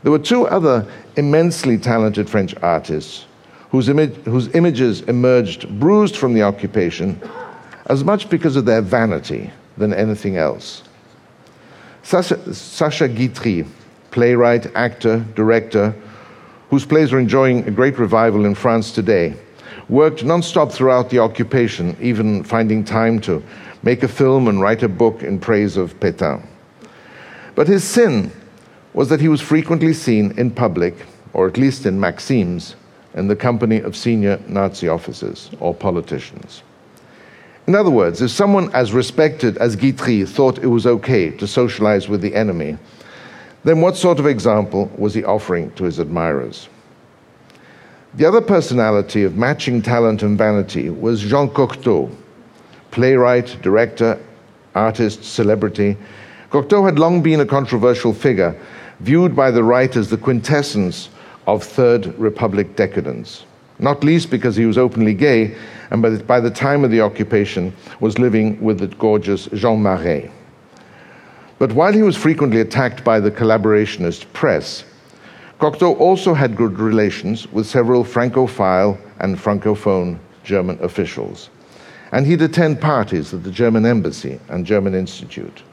[0.02, 3.28] There were two other immensely talented French artists
[3.70, 3.86] whose,
[4.26, 7.22] whose images emerged bruised from the occupation
[7.86, 10.82] as much because of their vanity than anything else.
[12.02, 13.64] Sacha, Sacha Guitry,
[14.10, 15.94] playwright, actor, director,
[16.74, 19.36] whose plays are enjoying a great revival in France today,
[19.90, 23.44] worked non-stop throughout the occupation, even finding time to
[23.84, 26.44] make a film and write a book in praise of Pétain.
[27.54, 28.32] But his sin
[28.96, 30.96] was that he was frequently seen in public,
[31.34, 32.76] or at least in Maxims,
[33.14, 36.64] in the company of senior Nazi officers or politicians.
[37.68, 42.10] In other words, if someone as respected as Guitry thought it was okay to socialize
[42.10, 42.80] with the enemy,
[43.63, 46.67] then what sort of example was he offering to his admirers?
[48.15, 52.15] The other personality of matching talent and vanity was Jean Cocteau,
[52.91, 54.19] playwright, director,
[54.76, 55.97] artist, celebrity.
[56.52, 58.56] Cocteau had long been a controversial figure,
[58.99, 61.10] viewed by the right as the quintessence
[61.47, 63.45] of Third Republic decadence.
[63.80, 65.56] not least because he was openly gay
[65.89, 70.30] and by the, time of the occupation was living with the gorgeous Jean Marais.
[71.63, 74.84] But while he was frequently attacked by the collaborationist press,
[75.62, 81.49] Cocteau also had good relations with several Francophile and Francophone German officials,
[82.12, 85.63] and he'd attend parties at the German Embassy and German Institute.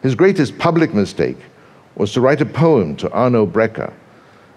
[0.00, 1.38] His greatest public mistake
[1.96, 3.92] was to write a poem to Arno Breker,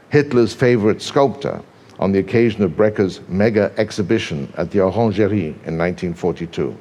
[0.09, 1.63] Hitler's favorite sculptor,
[1.97, 6.77] on the occasion of Breker's mega exhibition at the Orangerie in 1942.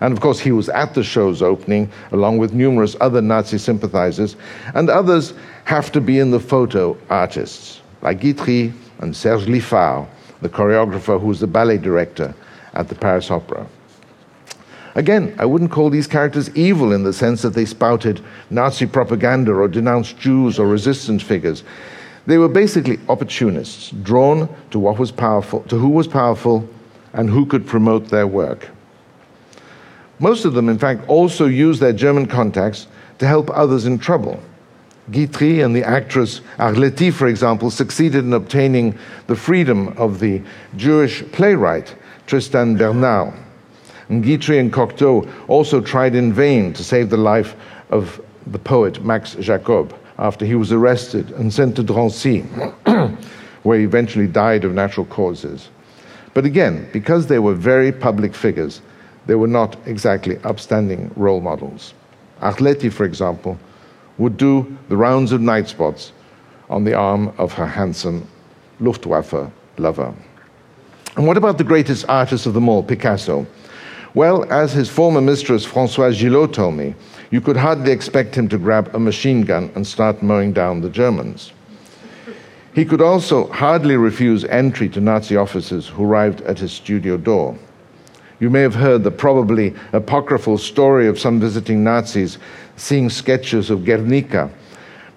[0.00, 4.36] And of course, he was at the show's opening, along with numerous other Nazi sympathizers,
[4.74, 5.32] and others
[5.64, 10.06] have to be in the photo artists, like Guitry and Serge Lifar,
[10.42, 12.34] the choreographer who was the ballet director
[12.74, 13.66] at the Paris Opera.
[14.94, 19.52] Again, I wouldn't call these characters evil in the sense that they spouted Nazi propaganda
[19.52, 21.64] or denounced Jews or resistance figures.
[22.26, 26.68] They were basically opportunists, drawn to what was powerful, to who was powerful,
[27.12, 28.68] and who could promote their work.
[30.18, 32.86] Most of them, in fact, also used their German contacts
[33.18, 34.40] to help others in trouble.
[35.10, 38.98] Guitry and the actress Arletty, for example, succeeded in obtaining
[39.28, 40.42] the freedom of the
[40.76, 41.94] Jewish playwright
[42.26, 43.34] Tristan Bernard.
[44.08, 47.54] And Guitry and Cocteau also tried in vain to save the life
[47.90, 52.40] of the poet Max Jacob after he was arrested and sent to Drancy,
[53.62, 55.68] where he eventually died of natural causes.
[56.34, 58.80] But again, because they were very public figures,
[59.26, 61.94] they were not exactly upstanding role models.
[62.40, 63.58] Arletty, for example,
[64.18, 66.12] would do the rounds of night spots
[66.70, 68.26] on the arm of her handsome
[68.80, 70.14] Luftwaffe lover.
[71.16, 73.46] And what about the greatest artist of them all, Picasso?
[74.14, 76.94] Well, as his former mistress Françoise Gilot told me,
[77.30, 80.90] you could hardly expect him to grab a machine gun and start mowing down the
[80.90, 81.52] Germans.
[82.74, 87.58] He could also hardly refuse entry to Nazi officers who arrived at his studio door.
[88.38, 92.38] You may have heard the probably apocryphal story of some visiting Nazis
[92.76, 94.50] seeing sketches of Guernica,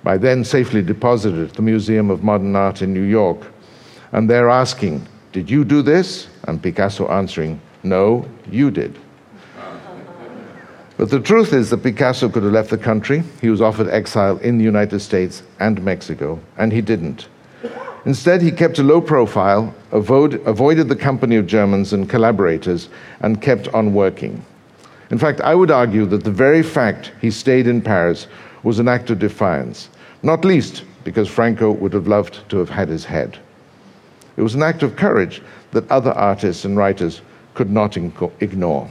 [0.04, 3.52] by then safely deposited at the Museum of Modern Art in New York.
[4.14, 6.30] And they're asking, Did you do this?
[6.48, 8.98] And Picasso answering, No, you did.
[10.96, 13.24] But the truth is that Picasso could have left the country.
[13.42, 17.28] He was offered exile in the United States and Mexico, and he didn't.
[18.10, 23.40] Instead, he kept a low profile, avoid, avoided the company of Germans and collaborators, and
[23.40, 24.44] kept on working.
[25.12, 28.26] In fact, I would argue that the very fact he stayed in Paris
[28.64, 29.90] was an act of defiance,
[30.24, 33.38] not least because Franco would have loved to have had his head.
[34.38, 37.22] It was an act of courage that other artists and writers
[37.54, 38.90] could not ignore.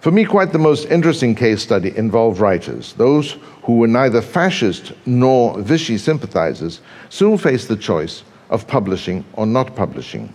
[0.00, 2.92] For me, quite the most interesting case study involved writers.
[2.92, 3.38] Those
[3.68, 9.76] who were neither fascist nor Vichy sympathizers soon faced the choice of publishing or not
[9.76, 10.32] publishing.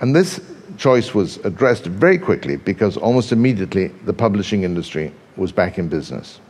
[0.00, 0.40] And this
[0.78, 6.40] choice was addressed very quickly because almost immediately the publishing industry was back in business.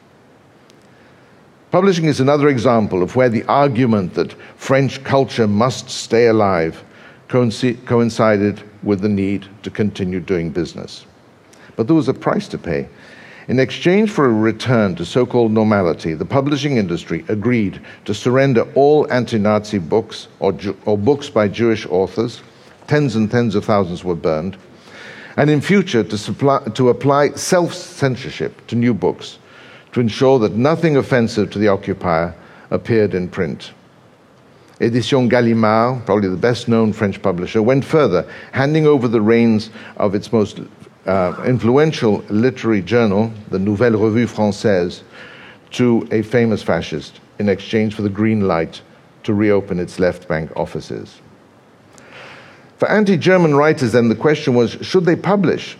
[1.72, 6.85] Publishing is another example of where the argument that French culture must stay alive
[7.26, 11.05] coincided with the need to continue doing business
[11.81, 12.87] but there was a price to pay.
[13.50, 18.62] In exchange for a return to so called normality, the publishing industry agreed to surrender
[18.76, 22.42] all anti Nazi books or, or, books by Jewish authors.
[22.86, 24.56] Tens and tens of thousands were burned.
[25.36, 29.40] And in future, to, supply, to apply self censorship to new books
[29.94, 32.32] to ensure that nothing offensive to the occupier
[32.70, 33.72] appeared in print.
[34.80, 40.14] Edition Gallimard, probably the best known French publisher, went further, handing over the reins of
[40.14, 40.60] its most
[41.06, 45.02] uh, influential literary journal, the Nouvelle Revue Française,
[45.72, 48.82] to a famous fascist in exchange for the green light
[49.22, 51.20] to reopen its left bank offices.
[52.76, 55.76] For anti German writers, then, the question was should they publish?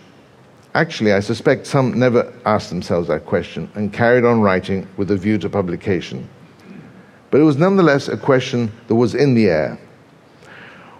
[0.73, 5.17] Actually, I suspect some never asked themselves that question and carried on writing with a
[5.17, 6.29] view to publication.
[7.29, 9.79] But it was nonetheless a question that was in the air.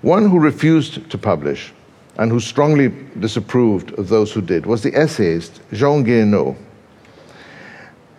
[0.01, 1.71] One who refused to publish
[2.17, 2.89] and who strongly
[3.19, 6.55] disapproved of those who did was the essayist Jean Guéhenno.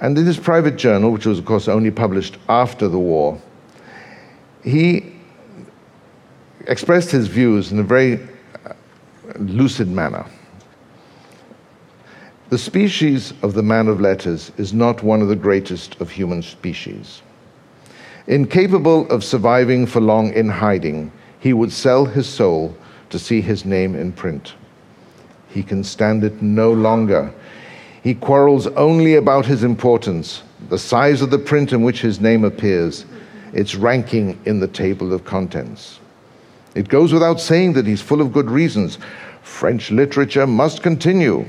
[0.01, 3.41] And in his private journal, which was, of course, only published after the war,
[4.65, 5.13] he
[6.67, 8.15] expressed his views in a very
[8.65, 8.73] uh,
[9.39, 10.27] lucid manner.
[12.51, 16.43] The species of the man of letters is not one of the greatest of human
[16.43, 17.23] species.
[18.27, 22.77] Incapable of surviving for long in hiding, he would sell his soul
[23.13, 24.55] to see his name in print.
[25.49, 27.33] He can stand it no longer.
[28.03, 32.45] He quarrels only about his importance, the size of the print in which his name
[32.45, 33.07] appears.
[33.53, 36.01] its ranking in the table of contents.
[36.75, 38.99] It goes without saying that he's full of good reasons.
[39.43, 41.45] French literature must continue.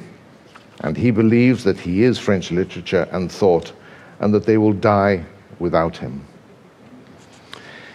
[0.81, 3.71] And he believes that he is French literature and thought,
[4.19, 5.23] and that they will die
[5.59, 6.25] without him.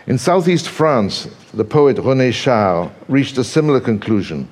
[0.06, 4.48] In southeast France, the poet René Char reached a similar conclusion.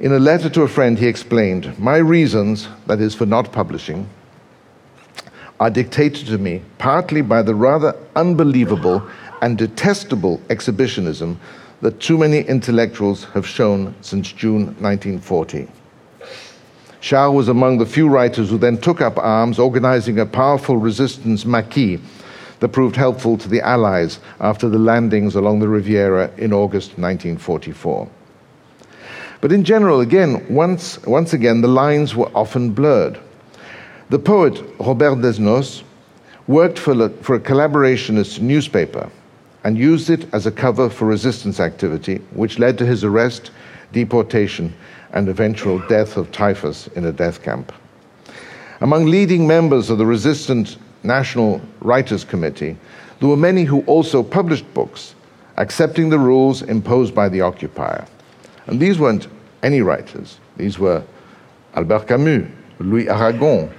[0.00, 4.08] In a letter to a friend, he explained, My reasons, that is, for not publishing,
[5.60, 9.02] are dictated to me partly by the rather unbelievable
[9.40, 11.40] and detestable exhibitionism
[11.80, 15.68] that too many intellectuals have shown since June 1940.
[17.00, 21.44] Char was among the few writers who then took up arms, organizing a powerful resistance
[21.44, 22.00] maquis
[22.60, 28.08] that proved helpful to the Allies after the landings along the Riviera in August 1944.
[29.40, 33.18] But in general, again, once, once again, the lines were often blurred.
[34.08, 35.82] The poet Robert Desnos
[36.46, 39.10] worked for, for a collaborationist newspaper
[39.64, 43.50] and used it as a cover for resistance activity, which led to his arrest,
[43.92, 44.72] deportation,
[45.12, 47.72] and eventual death of typhus in a death camp.
[48.80, 50.76] Among leading members of the resistant
[51.06, 52.76] National Writers Committee,
[53.20, 55.14] there were many who also published books,
[55.56, 58.06] accepting the rules imposed by the occupier.
[58.66, 59.28] And these weren't
[59.62, 61.02] any writers, these were
[61.74, 62.48] Albert Camus,
[62.78, 63.72] Louis Aragon,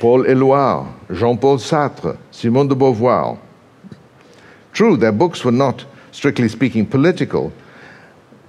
[0.00, 3.38] Paul Éluard, Jean Paul Sartre, Simone de Beauvoir.
[4.72, 7.52] True, their books were not, strictly speaking, political.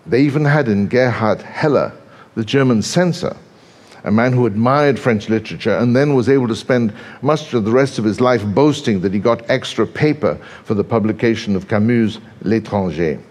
[0.05, 1.91] They even had in Gerhard Heller,
[2.36, 3.36] the German censor,
[4.04, 7.72] a man who admired French literature and then was able to spend much of the
[7.72, 12.20] rest of his life boasting that he got extra paper for the publication of Camus'
[12.43, 13.22] L'étranger.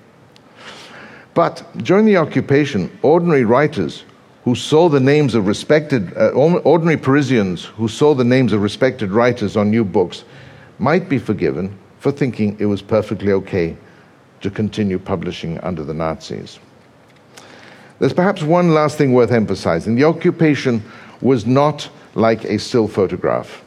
[1.34, 4.04] But during the occupation, ordinary writers
[4.44, 9.10] who saw the names of respected, uh, ordinary Parisians who saw the names of respected
[9.10, 10.24] writers on new books
[10.78, 13.76] might be forgiven for thinking it was perfectly okay
[14.40, 16.58] to continue publishing under the Nazis.
[17.98, 19.94] There's perhaps one last thing worth emphasizing.
[19.94, 20.82] The occupation
[21.20, 23.62] was not like a still photograph.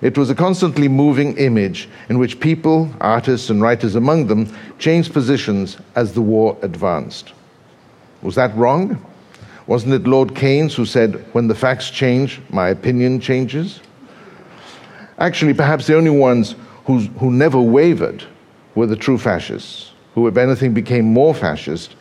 [0.00, 5.12] It was a constantly moving image in which people, artists, and writers among them changed
[5.12, 7.32] positions as the war advanced.
[8.22, 9.02] Was that wrong?
[9.66, 13.80] Wasn't it Lord Keynes who said, When the facts change, my opinion changes?
[15.18, 16.54] Actually, perhaps the only ones
[16.86, 18.24] who, who never wavered
[18.74, 21.96] were the true fascists, who, if anything, became more fascist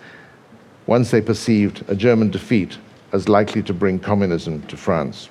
[0.88, 2.78] once they perceived a German defeat
[3.12, 5.30] as likely to bring communism to France.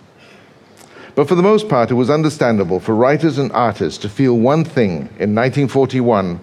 [1.14, 4.64] But for the most part, it was understandable for writers and artists to feel one
[4.64, 6.40] thing in 1941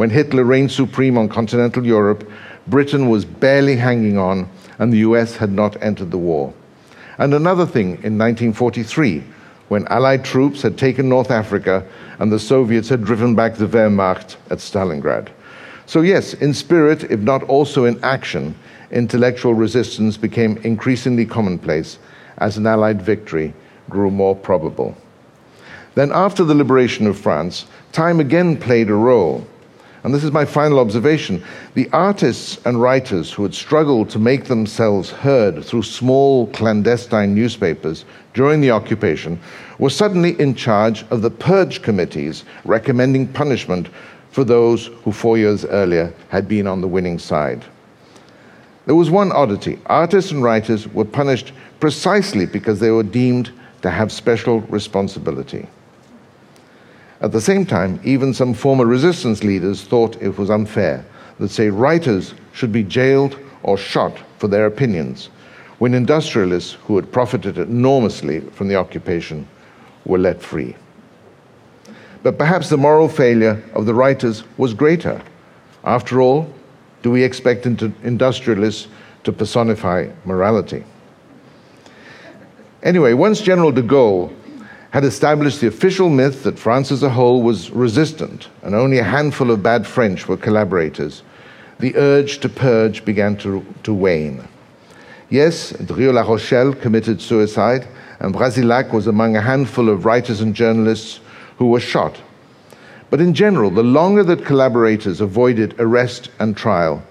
[0.00, 2.26] when Hitler reigned supreme on continental Europe,
[2.66, 6.54] Britain was barely hanging on and the US had not entered the war.
[7.18, 9.22] And another thing in 1943,
[9.68, 11.84] when Allied troops had taken North Africa
[12.18, 15.28] and the Soviets had driven back the Wehrmacht at Stalingrad.
[15.90, 18.54] So, yes, in spirit, if not also in action,
[18.92, 21.98] intellectual resistance became increasingly commonplace
[22.38, 23.52] as an Allied victory
[23.88, 24.96] grew more probable.
[25.96, 29.44] Then, after the liberation of France, time again played a role
[30.02, 34.44] and this is my final observation, the artists and writers who had struggled to make
[34.44, 39.38] themselves heard through small clandestine newspapers during the occupation
[39.78, 43.88] were suddenly in charge of the purge committees recommending punishment
[44.30, 47.64] for those who four years earlier had been on the winning side.
[48.86, 53.52] There was one oddity artists and writers were punished precisely because they were deemed
[53.82, 55.66] to have special responsibility.
[57.20, 61.04] At the same time, even some former resistance leaders thought it was unfair
[61.38, 65.28] that, say, writers should be jailed or shot for their opinions,
[65.78, 69.46] when industrialists who had profited enormously from the occupation
[70.04, 70.74] were let free.
[72.22, 75.22] But perhaps the moral failure of the writers was greater.
[75.84, 76.52] After all,
[77.02, 78.88] do we expect industrialists
[79.24, 80.84] to personify morality?
[82.82, 84.32] Anyway, once General de Gaulle
[84.90, 89.04] had established the official myth that France as a whole was resistant and only a
[89.04, 91.22] handful of bad French were collaborators,
[91.78, 94.46] the urge to purge began to, to wane.
[95.30, 97.86] Yes, Drieu La Rochelle committed suicide,
[98.18, 101.20] and Brasillach was among a handful of writers and journalists
[101.60, 102.18] who were shot.
[103.10, 107.02] But in general, the longer that collaborators avoided arrest and trial,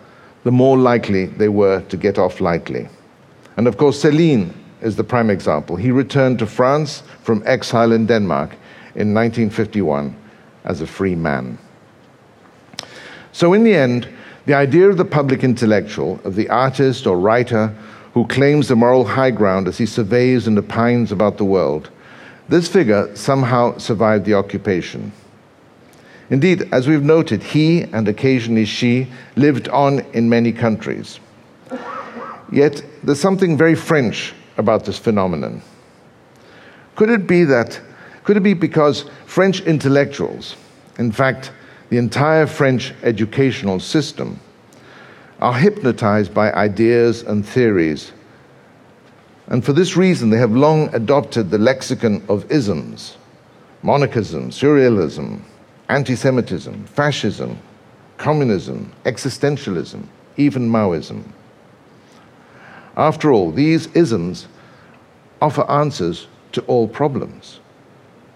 [0.43, 2.89] the more likely they were to get off lightly.
[3.57, 5.75] And of course, Céline is the prime example.
[5.75, 8.53] He returned to France from exile in Denmark
[8.95, 10.15] in 1951
[10.63, 11.59] as a free man.
[13.31, 14.09] So, in the end,
[14.47, 17.67] the idea of the public intellectual, of the artist or writer
[18.15, 21.91] who claims the moral high ground as he surveys and opines about the world,
[22.49, 25.11] this figure somehow survived the occupation.
[26.29, 31.19] Indeed, as we've noted, he and occasionally she lived on in many countries.
[32.51, 35.61] Yet there's something very French about this phenomenon.
[36.95, 37.79] Could it be that,
[38.23, 40.55] could it be because French intellectuals,
[40.97, 41.51] in fact,
[41.89, 44.39] the entire French educational system,
[45.39, 48.11] are hypnotized by ideas and theories.
[49.49, 53.17] And for this reason, they have long adopted the lexicon of isms
[53.81, 55.39] monarchism, surrealism,
[55.87, 57.57] anti Semitism, fascism,
[58.17, 60.05] communism, existentialism,
[60.37, 61.23] even Maoism.
[62.97, 64.47] After all, these isms
[65.41, 67.59] offer answers to all problems,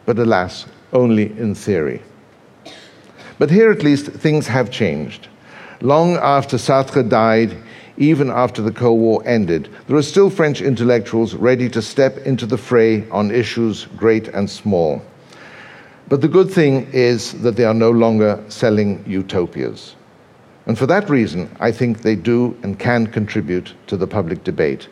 [0.05, 2.01] but alas, only in theory.
[3.37, 5.27] But here at least things have changed.
[5.81, 7.57] Long after Sartre died,
[7.97, 12.45] even after the Cold War ended, there are still French intellectuals ready to step into
[12.45, 15.01] the fray on issues great and small.
[16.09, 19.95] But the good thing is that they are no longer selling utopias.
[20.65, 24.87] And for that reason, I think they do and can contribute to the public debate.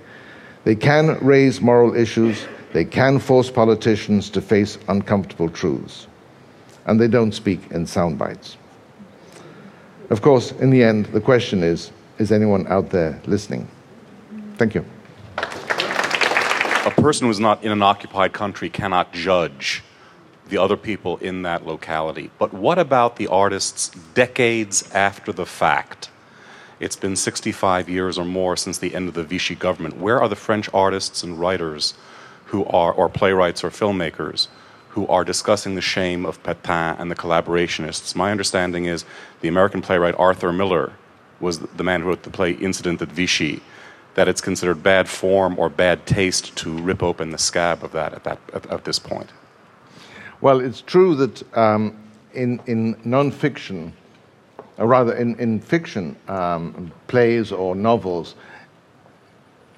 [0.63, 6.07] They can raise moral issues, they can force politicians to face uncomfortable truths.
[6.85, 8.57] And they don't speak in sound bites.
[10.09, 11.91] Of course, in the end, the question is
[12.21, 13.67] is anyone out there listening?
[14.55, 14.85] Thank you.
[15.37, 19.83] A person who's not in an occupied country cannot judge
[20.47, 22.29] the other people in that locality.
[22.37, 26.09] But what about the artists decades after the fact?
[26.79, 29.97] It's been 65 years or more since the end of the Vichy government.
[29.97, 31.95] Where are the French artists and writers
[32.45, 34.47] who are, or playwrights or filmmakers,
[34.89, 38.15] who are discussing the shame of Pétain and the collaborationists?
[38.15, 39.05] My understanding is
[39.41, 40.93] the American playwright Arthur Miller
[41.41, 43.61] was the man who wrote the play Incident at Vichy,
[44.15, 48.13] that it's considered bad form or bad taste to rip open the scab of that
[48.13, 49.31] at, that, at, at this point.
[50.41, 51.97] Well, it's true that um,
[52.33, 53.91] in, in nonfiction,
[54.77, 58.35] or rather in, in fiction, um, plays or novels,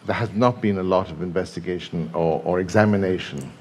[0.05, 3.51] there has not been a lot of investigation or, or examination.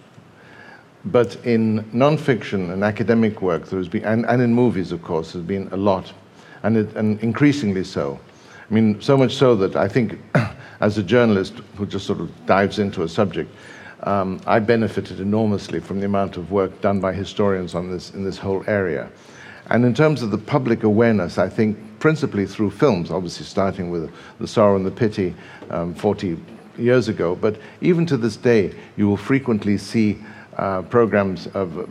[1.04, 5.32] But in nonfiction and academic work, there has been, and, and in movies, of course,
[5.32, 6.12] there's been a lot,
[6.62, 8.18] and, it, and increasingly so.
[8.70, 10.18] I mean, so much so that I think,
[10.80, 13.54] as a journalist who just sort of dives into a subject,
[14.04, 18.24] um, I benefited enormously from the amount of work done by historians on this, in
[18.24, 19.10] this whole area.
[19.70, 24.10] And in terms of the public awareness, I think principally through films, obviously starting with
[24.40, 25.34] The Sorrow and the Pity
[25.70, 26.36] um, 40
[26.76, 30.18] years ago, but even to this day, you will frequently see
[30.56, 31.86] uh, programs of uh,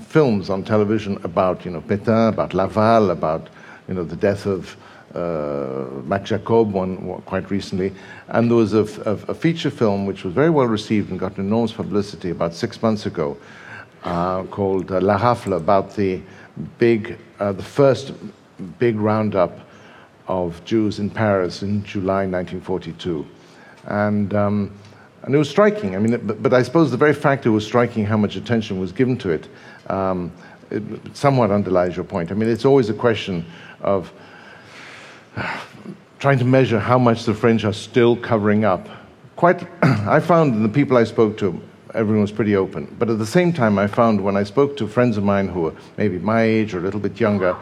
[0.00, 3.48] films on television about, you know, Pétain, about Laval, about,
[3.88, 4.76] you know, the death of
[5.14, 7.92] uh, Jacob, one, quite recently,
[8.28, 11.36] and there was a, a, a, feature film which was very well received and got
[11.38, 13.36] enormous publicity about six months ago,
[14.04, 16.20] uh, called uh, La Rafle, about the
[16.78, 18.12] big, uh, the first
[18.78, 19.58] big roundup
[20.28, 23.26] of Jews in Paris in July 1942,
[23.86, 24.34] and.
[24.34, 24.72] Um,
[25.24, 25.94] and it was striking.
[25.94, 28.80] I mean, but, but, I suppose the very fact it was striking how much attention
[28.80, 29.46] was given to it,
[29.88, 30.32] um,
[30.72, 32.30] it somewhat underlies your point.
[32.30, 33.44] I mean, it's always a question
[33.80, 34.12] of
[36.18, 38.88] trying to measure how much the French are still covering up.
[39.36, 41.60] Quite, I found the people I spoke to,
[41.94, 42.94] everyone was pretty open.
[42.98, 45.62] But at the same time, I found when I spoke to friends of mine who
[45.62, 47.56] were maybe my age or a little bit younger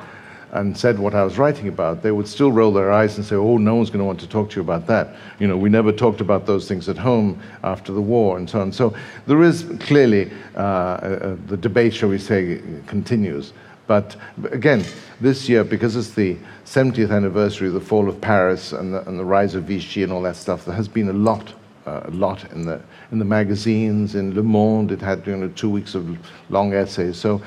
[0.53, 3.37] and said what I was writing about, they would still roll their eyes and say,
[3.37, 5.15] oh, no one's going to want to talk to you about that.
[5.39, 8.61] You know, we never talked about those things at home after the war and so
[8.61, 8.73] on.
[8.73, 8.95] So
[9.27, 13.53] there is clearly uh, uh, the debate, shall we say, continues.
[13.87, 14.17] But
[14.51, 14.85] again,
[15.21, 19.19] this year, because it's the 70th anniversary of the fall of Paris and the, and
[19.19, 21.53] the rise of Vichy and all that stuff, there has been a lot,
[21.87, 22.81] uh, a lot in the,
[23.13, 24.93] in the magazines, in Le Monde.
[24.93, 26.19] It had you know, two weeks of
[26.51, 27.19] long essays.
[27.19, 27.41] So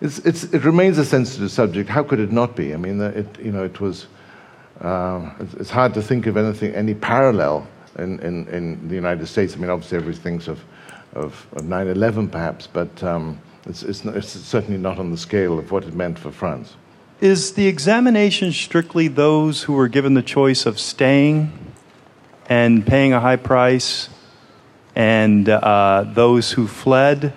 [0.00, 1.88] it's, it's, it remains a sensitive subject.
[1.88, 2.74] How could it not be?
[2.74, 4.06] I mean, it, you know, it was,
[4.80, 7.66] uh, it's hard to think of anything, any parallel
[7.98, 9.54] in, in, in the United States.
[9.54, 10.60] I mean, obviously, everybody thinks of,
[11.14, 13.02] of, of 9 11 perhaps, but.
[13.02, 16.32] Um, it's, it's, not, it's certainly not on the scale of what it meant for
[16.32, 16.74] France.
[17.20, 21.52] Is the examination strictly those who were given the choice of staying
[22.48, 24.08] and paying a high price,
[24.94, 27.34] and uh, those who fled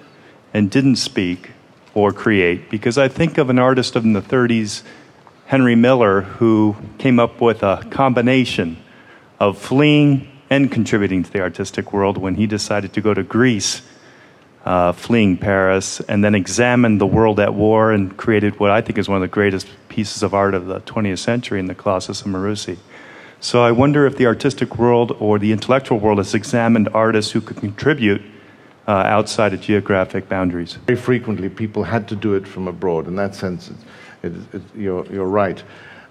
[0.54, 1.52] and didn't speak
[1.94, 2.70] or create?
[2.70, 4.84] Because I think of an artist in the 30s,
[5.46, 8.78] Henry Miller, who came up with a combination
[9.40, 13.82] of fleeing and contributing to the artistic world when he decided to go to Greece
[14.66, 18.98] uh, fleeing Paris, and then examined the world at war and created what I think
[18.98, 22.22] is one of the greatest pieces of art of the 20th century in the Colossus
[22.22, 22.78] of Maroussi.
[23.40, 27.42] So I wonder if the artistic world or the intellectual world has examined artists who
[27.42, 28.22] could contribute
[28.92, 30.74] uh, outside of geographic boundaries.
[30.86, 33.08] Very frequently, people had to do it from abroad.
[33.08, 33.78] In that sense, it,
[34.24, 35.64] it, it, you're, you're right.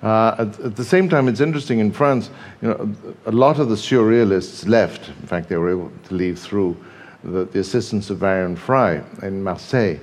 [0.02, 2.30] Uh, at, at, the same time, it's interesting in France,
[2.62, 2.94] you know,
[3.26, 5.08] a lot of the surrealists left.
[5.08, 6.74] In fact, they were able to leave through
[7.22, 9.98] the, the assistance of Varian Fry in Marseille.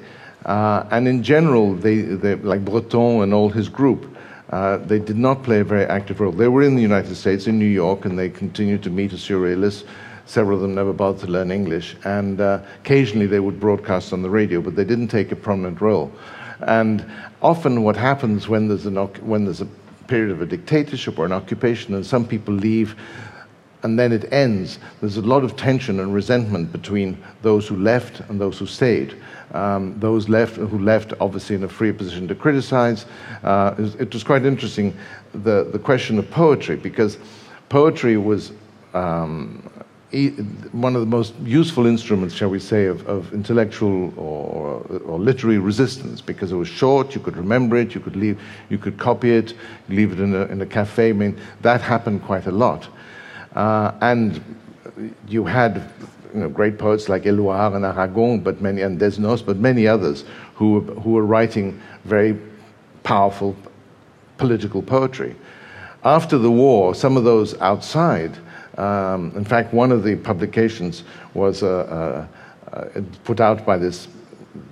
[0.45, 4.15] Uh, and in general, they, they, like Breton and all his group,
[4.51, 6.31] uh, they did not play a very active role.
[6.31, 9.21] They were in the United States, in New York, and they continued to meet as
[9.21, 9.83] surrealists.
[10.27, 14.21] Several of them never bothered to learn English, and uh, occasionally they would broadcast on
[14.21, 16.11] the radio, but they didn't take a prominent role.
[16.59, 17.09] And
[17.41, 19.67] often, what happens when there's, an, when there's a
[20.07, 22.95] period of a dictatorship or an occupation, and some people leave,
[23.83, 28.19] and then it ends, there's a lot of tension and resentment between those who left
[28.29, 29.15] and those who stayed.
[29.53, 33.05] Um, those left who left, obviously, in a free position to criticize.
[33.43, 34.93] Uh, it, was quite interesting
[35.31, 37.17] the, the question of poetry, because
[37.69, 38.51] poetry was
[38.93, 39.69] um,
[40.11, 45.57] one of the most useful instruments, shall we say, of, of intellectual or, or, literary
[45.57, 48.39] resistance because it was short, you could remember it, you could, leave,
[48.69, 49.53] you could copy it,
[49.89, 51.09] leave it in a, in a cafe.
[51.09, 52.87] I mean, that happened quite a lot.
[53.53, 54.41] Uh, and
[55.27, 55.91] you had
[56.33, 60.23] you know, great poets like Éluard and Aragon, but many, and Desnos, but many others
[60.55, 62.39] who, who were writing very
[63.03, 63.57] powerful
[64.37, 65.35] political poetry.
[66.05, 68.37] After the war, some of those outside
[68.77, 71.03] um, in fact, one of the publications
[71.33, 72.27] was uh,
[72.71, 74.07] uh, uh, put out by this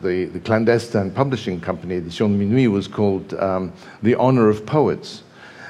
[0.02, 5.24] the, the, clandestine publishing company, The Edition Minuit, was called um, The Honor of Poets.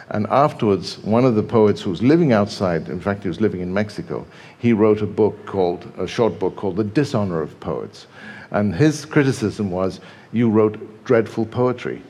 [0.09, 3.61] And afterwards, one of the poets who was living outside, in fact, he was living
[3.61, 4.25] in Mexico,
[4.59, 8.07] he wrote a book called, a short book called The Dishonor of Poets.
[8.51, 9.99] And his criticism was,
[10.31, 12.01] you wrote dreadful poetry.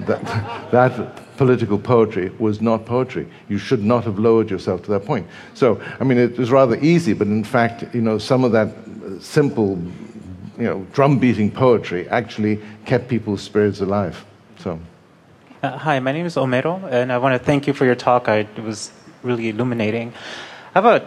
[0.00, 3.28] That, that political poetry was not poetry.
[3.48, 5.26] You should not have lowered yourself to that point.
[5.54, 8.74] So, I mean, it was rather easy, but in fact, you know, some of that
[9.20, 9.78] simple,
[10.58, 14.24] you know, drum beating poetry actually kept people's spirits alive.
[14.58, 14.78] So.
[15.62, 18.28] Uh, hi, my name is Omero, and I want to thank you for your talk.
[18.28, 18.90] I, it was
[19.22, 20.12] really illuminating.
[20.74, 21.06] I have a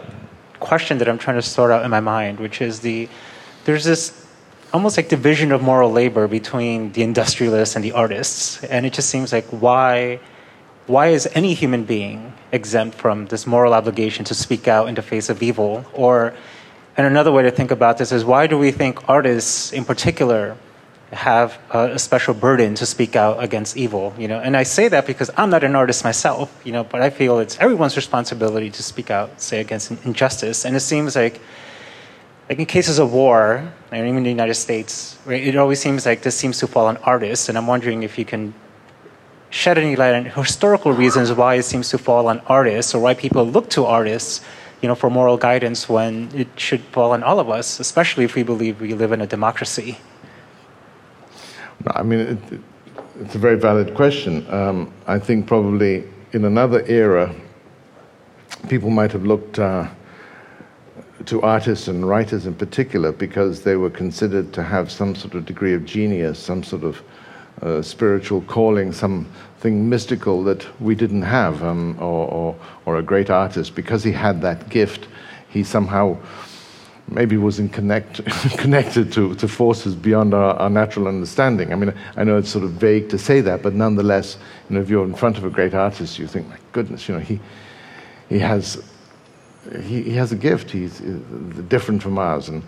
[0.60, 3.08] question that I'm trying to sort out in my mind, which is the
[3.64, 4.25] there's this
[4.76, 8.62] almost like division of moral labor between the industrialists and the artists.
[8.64, 10.20] And it just seems like why
[10.86, 15.00] why is any human being exempt from this moral obligation to speak out in the
[15.00, 15.86] face of evil?
[15.94, 16.34] Or
[16.94, 20.58] and another way to think about this is why do we think artists in particular
[21.12, 24.40] have a, special burden to speak out against evil, you know?
[24.46, 27.38] And I say that because I'm not an artist myself, you know, but I feel
[27.38, 30.66] it's everyone's responsibility to speak out, say, against injustice.
[30.66, 31.40] And it seems like
[32.48, 36.22] like in cases of war, and even in the United States, it always seems like
[36.22, 38.54] this seems to fall on artists, and I'm wondering if you can
[39.50, 43.14] shed any light on historical reasons why it seems to fall on artists, or why
[43.14, 44.42] people look to artists,
[44.80, 48.34] you know, for moral guidance when it should fall on all of us, especially if
[48.34, 49.98] we believe we live in a democracy.
[51.86, 52.38] I mean, it,
[53.20, 54.46] it's a very valid question.
[54.52, 57.34] Um, I think probably in another era,
[58.68, 59.58] people might have looked.
[59.58, 59.88] Uh,
[61.26, 65.44] to artists and writers in particular because they were considered to have some sort of
[65.44, 67.02] degree of genius, some sort of
[67.62, 73.30] uh, spiritual calling, something mystical that we didn't have, um, or, or, or, a great
[73.30, 73.74] artist.
[73.74, 75.08] Because he had that gift,
[75.48, 76.16] he somehow
[77.08, 78.24] maybe wasn't connect,
[78.58, 81.72] connected to, to forces beyond our, our, natural understanding.
[81.72, 84.36] I mean, I know it's sort of vague to say that, but nonetheless,
[84.68, 87.14] you know, if you're in front of a great artist, you think, my goodness, you
[87.14, 87.40] know, he,
[88.28, 88.82] he has
[89.82, 90.70] he, he has a gift.
[90.70, 91.18] He's uh,
[91.68, 92.48] different from ours.
[92.48, 92.62] And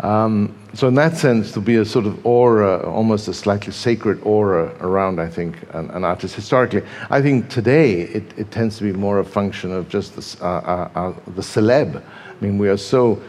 [0.00, 4.20] um, so, in that sense, to be a sort of aura, almost a slightly sacred
[4.22, 6.82] aura around, I think, an, an artist historically.
[7.10, 10.48] I think today it, it, tends to be more a function of just the, uh,
[10.48, 12.02] uh, uh, the celeb.
[12.02, 13.22] I mean, we are so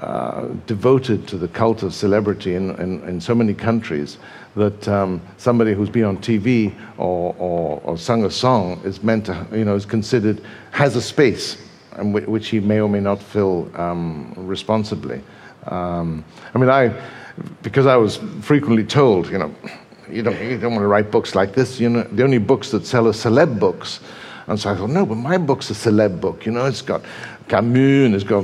[0.00, 4.18] uh, devoted to the cult of celebrity in, in, in so many countries
[4.56, 9.26] that um, somebody who's been on TV or, or, or sung a song is meant
[9.26, 11.65] to, you know, is considered, has a space
[11.96, 15.22] and which he may or may not fill um, responsibly.
[15.66, 16.24] Um,
[16.54, 16.94] I mean, I,
[17.62, 19.54] because I was frequently told, you know,
[20.10, 21.80] you don't, you don't want to write books like this.
[21.80, 24.00] You know, the only books that sell are celeb books.
[24.46, 26.46] And so I thought, no, but my book's a celeb book.
[26.46, 27.02] You know, it's got
[27.48, 28.42] Camus and it's got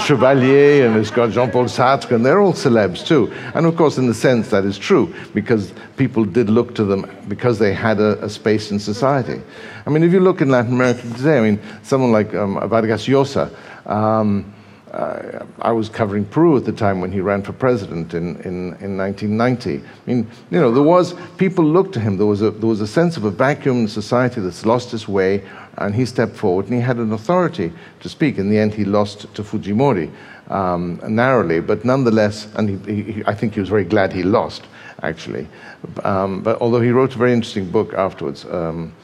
[0.00, 3.32] Chevalier and it's got Jean Paul Sartre, and they're all celebs too.
[3.54, 7.10] And of course, in the sense, that is true because people did look to them
[7.28, 9.40] because they had a, a space in society.
[9.86, 13.06] I mean, if you look in Latin America today, I mean, someone like um, Vargas
[13.06, 13.54] Llosa.
[13.86, 14.52] Um,
[14.96, 18.74] uh, I was covering Peru at the time when he ran for president in, in,
[18.80, 19.78] in 1990.
[19.78, 22.16] I mean, you know, there was, people looked to him.
[22.16, 25.06] There was, a, there was a sense of a vacuum in society that's lost its
[25.06, 25.44] way,
[25.78, 28.38] and he stepped forward and he had an authority to speak.
[28.38, 30.10] In the end, he lost to Fujimori.
[30.48, 34.64] um, narrowly, but nonetheless, and he, he, I think he was very glad he lost,
[35.02, 35.48] actually.
[36.04, 38.94] Um, but although he wrote a very interesting book afterwards um,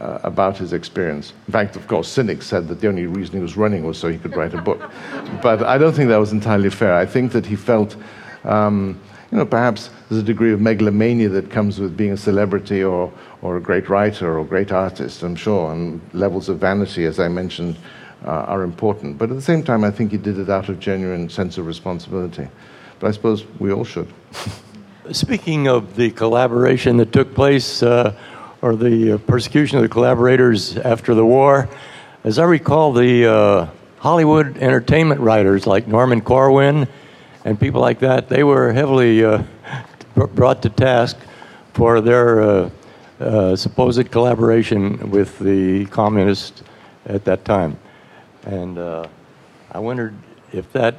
[0.00, 1.32] uh, about his experience.
[1.46, 4.08] In fact, of course, cynics said that the only reason he was running was so
[4.08, 4.90] he could write a book.
[5.42, 6.94] but I don't think that was entirely fair.
[6.94, 7.96] I think that he felt,
[8.44, 12.82] um, you know, perhaps there's a degree of megalomania that comes with being a celebrity
[12.82, 17.04] or, or a great writer or a great artist, I'm sure, and levels of vanity,
[17.04, 17.76] as I mentioned
[18.24, 19.18] uh, are important.
[19.18, 21.66] But at the same time, I think he did it out of genuine sense of
[21.66, 22.48] responsibility.
[23.00, 24.08] But I suppose we all should.
[25.12, 28.14] Speaking of the collaboration that took place, uh,
[28.60, 31.68] or the uh, persecution of the collaborators after the war,
[32.24, 33.66] as I recall, the uh,
[33.98, 36.88] Hollywood entertainment writers like Norman Corwin
[37.44, 39.42] and people like that, they were heavily uh,
[40.14, 41.16] brought to task
[41.72, 42.70] for their uh,
[43.20, 46.62] uh, supposed collaboration with the communists
[47.06, 47.78] at that time.
[48.44, 49.06] And uh,
[49.70, 50.14] I wondered
[50.52, 50.96] if that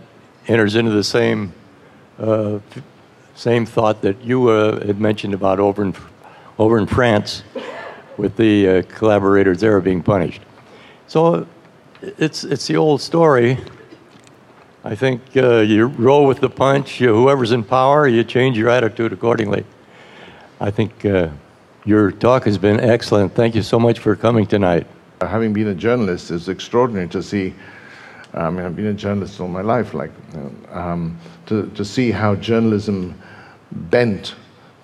[0.47, 1.53] enters into the same
[3.35, 5.93] same thought that you had mentioned about over in
[6.59, 7.43] over in France
[8.17, 10.41] with the uh, collaborators there being punished.
[11.07, 11.47] So
[12.01, 13.57] it's it's the old story.
[14.83, 17.01] I think uh, you roll with the punch.
[17.01, 19.65] You, whoever's in power, you change your attitude accordingly.
[20.61, 21.29] I think uh,
[21.85, 23.33] your talk has been excellent.
[23.33, 24.85] Thank you so much for coming tonight.
[25.21, 27.53] Having been a journalist, it's extraordinary to see.
[28.33, 30.11] I mean, I've been a journalist all my life, like
[30.71, 33.15] um, to to see how journalism
[33.71, 34.35] bent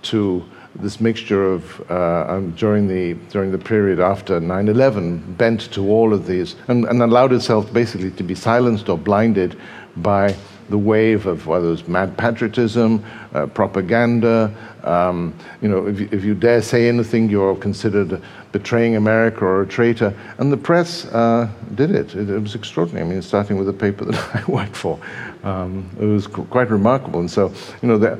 [0.03, 0.43] to
[0.75, 6.13] this mixture of uh, um, during the during the period after 9/11 bent to all
[6.13, 9.57] of these and, and, allowed itself basically to be silenced or blinded
[9.97, 10.35] by
[10.69, 13.03] the wave of whether it's mad patriotism,
[13.33, 14.53] uh, propaganda.
[14.83, 18.21] Um, you know, if you, if you, dare say anything, you're considered
[18.51, 20.13] betraying America or a traitor.
[20.37, 22.15] And the press uh, did it.
[22.15, 22.29] it.
[22.29, 22.39] it.
[22.39, 23.05] was extraordinary.
[23.05, 24.99] I mean, starting with the paper that I worked for,
[25.43, 27.19] um, it was quite remarkable.
[27.19, 28.19] And so, you know,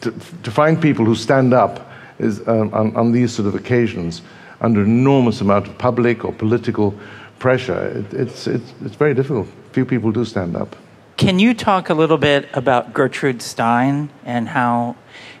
[0.00, 4.22] to, to, find people who stand up is, um, on, on, these sort of occasions
[4.60, 6.94] under enormous amount of public or political
[7.38, 9.48] pressure, it, it's, it's, it's very difficult.
[9.72, 10.76] Few people do stand up.
[11.16, 14.96] Can you talk a little bit about Gertrude Stein and how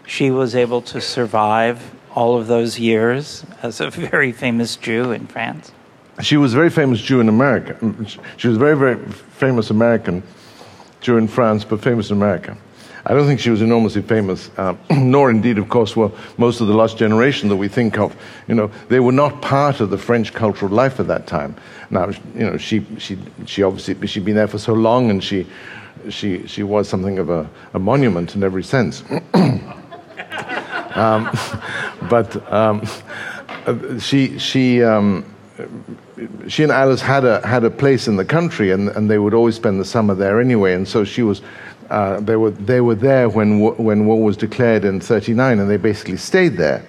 [0.06, 5.26] she was able to survive all of those years as a very famous Jew in
[5.26, 5.72] France?
[6.20, 7.76] She was a very famous Jew in America.
[8.36, 10.24] She was a very, very famous American
[11.00, 12.56] Jew in France, but famous in America.
[13.08, 16.66] I don't think she was enormously famous, uh, nor indeed, of course, were most of
[16.66, 18.14] the lost generation that we think of.
[18.46, 21.56] You know, they were not part of the French cultural life at that time.
[21.88, 25.46] Now, you know, she, she, she obviously, she'd been there for so long and she,
[26.10, 29.02] she, she was something of a, a monument in every sense.
[30.94, 31.30] um,
[32.10, 32.86] but um,
[33.98, 35.24] she, she, um,
[36.46, 39.32] she and Alice had a, had a place in the country and, and they would
[39.32, 40.74] always spend the summer there anyway.
[40.74, 41.40] And so she was
[41.90, 45.76] uh, they, were, they were there when, when war was declared in 39, and they
[45.76, 46.84] basically stayed there.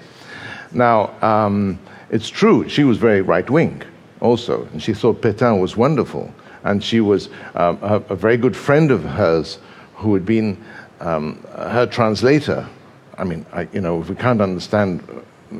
[0.71, 1.79] Now, um,
[2.09, 3.83] it's true, she was very right wing
[4.21, 6.33] also, and she thought Pétain was wonderful.
[6.63, 9.59] And she was um, a, a, very good friend of hers
[9.95, 10.61] who had been
[10.99, 12.67] um, her translator.
[13.17, 15.01] I mean, I, you know, if we can't understand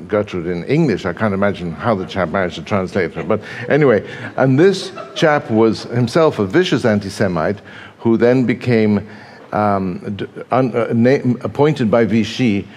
[0.09, 3.23] Gertrude in English, I can't imagine how the chap managed to translate her.
[3.23, 7.61] But anyway, and this chap was himself a vicious anti Semite
[7.99, 9.07] who then became
[9.53, 10.17] um,
[10.51, 12.67] un, uh, appointed by Vichy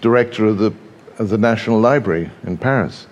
[0.00, 0.72] director of the,
[1.18, 3.06] of the National Library in Paris,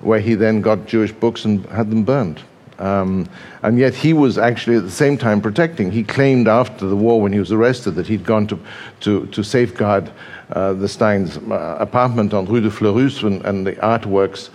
[0.00, 2.42] where he then got Jewish books and had them burned.
[2.78, 3.28] Um,
[3.62, 5.92] and yet he was actually at the same time protecting.
[5.92, 8.58] He claimed after the war, when he was arrested, that he'd gone to,
[9.00, 10.10] to, to safeguard
[10.50, 14.50] uh, the Steins' uh, apartment on Rue de Fleurus and, and the artworks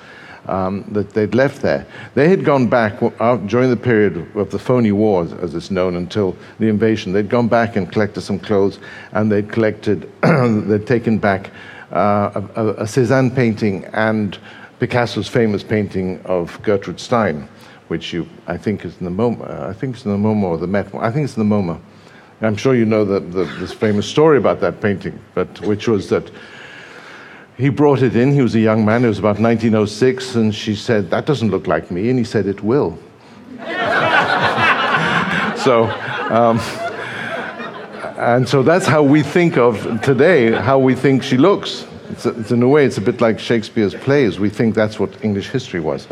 [0.47, 1.85] um, that they'd left there.
[2.15, 2.99] They had gone back
[3.47, 7.13] during the period of the phony war, as it's known, until the invasion.
[7.13, 8.79] They'd gone back and collected some clothes,
[9.11, 11.51] and they'd collected, they'd taken back
[11.91, 14.37] uh, a, a Cézanne painting and
[14.79, 17.47] Picasso's famous painting of Gertrude Stein,
[17.89, 19.67] which you, I think, is in the MoMA.
[19.67, 20.93] I think it's in the MoMA or the Met.
[20.95, 21.79] I think it's in the MoMA.
[22.41, 26.07] I'm sure you know the, the, this famous story about that painting, but which was
[26.09, 26.31] that
[27.59, 28.31] he brought it in.
[28.31, 29.03] He was a young man.
[29.03, 30.35] It was about 1906.
[30.35, 32.09] And she said, That doesn't look like me.
[32.09, 32.97] And he said, It will.
[35.57, 35.83] so,
[36.31, 36.57] um,
[38.17, 41.85] and so that's how we think of today, how we think she looks.
[42.09, 44.39] It's, in a way, it's a bit like Shakespeare's plays.
[44.39, 46.07] We think that's what English history was.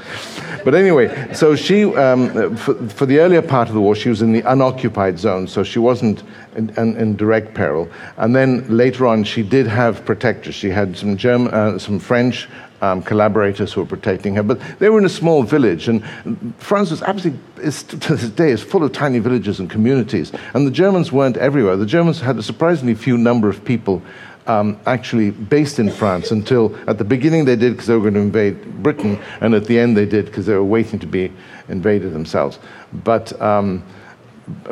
[0.64, 4.22] But anyway, so she, um, for, for, the earlier part of the war, she was
[4.22, 6.24] in the unoccupied zone, so she wasn't
[6.56, 7.90] in, in, in direct peril.
[8.18, 10.56] And then later on, she did have protectors.
[10.56, 12.48] She had some German, uh, some French
[12.82, 14.44] um, collaborators who were protecting her.
[14.44, 16.04] But they were in a small village, and
[16.58, 20.32] France was absolutely, to this day, is full of tiny villages and communities.
[20.54, 21.76] And the Germans weren't everywhere.
[21.76, 24.02] The Germans had a surprisingly few number of people
[24.48, 28.14] um, actually based in France until at the beginning they did because they were going
[28.16, 31.32] to invade Britain, and at the end they did because they were waiting to be
[31.70, 32.60] invaded themselves.
[33.04, 33.84] But um,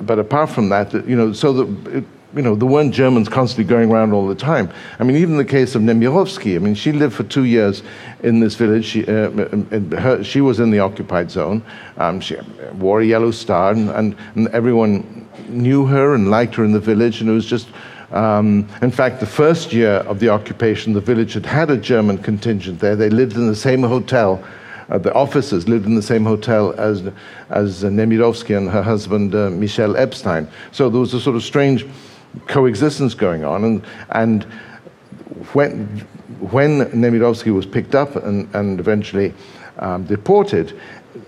[0.01, 1.97] but apart from that, you know, so that.
[1.97, 2.05] It,
[2.35, 4.69] you know, there weren't Germans constantly going around all the time.
[4.99, 7.81] I mean, even the case of Nemirovsky, I mean, she lived for two years
[8.23, 8.83] in this village.
[8.83, 9.29] She, uh,
[9.97, 11.63] her, she was in the occupied zone.
[11.97, 12.35] Um, she
[12.73, 16.79] wore a yellow star, and, and, and, everyone knew her and liked her in the
[16.79, 17.69] village, and it was just
[18.11, 22.17] um, in fact, the first year of the occupation, the village had had a German
[22.17, 22.95] contingent there.
[22.95, 24.43] They lived in the same hotel.
[24.89, 27.03] Uh, the officers lived in the same hotel as,
[27.49, 30.47] as uh, Nemirovsky and her husband, uh, Michel Epstein.
[30.71, 31.85] So there was a sort of strange
[32.47, 33.63] coexistence going on.
[33.63, 34.43] And, and
[35.53, 35.87] when,
[36.39, 39.33] when Nemirovsky was picked up and, and eventually
[39.79, 40.79] um, deported,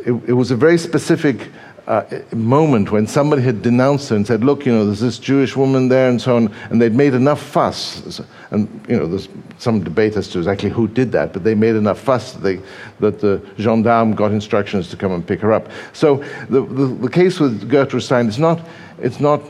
[0.06, 1.50] it, it was a very specific
[1.88, 5.56] uh, moment when somebody had denounced her and said, look, you know, there's this Jewish
[5.56, 8.22] woman there and so on, and they'd made enough fuss.
[8.52, 11.76] And, you know, there's some debate as to exactly who did that, but they made
[11.76, 12.60] enough fuss that, they,
[13.00, 15.70] that the gendarme got instructions to come and pick her up.
[15.94, 16.18] So
[16.50, 18.60] the, the, the case with Gertrude Stein is not,
[19.00, 19.42] it's not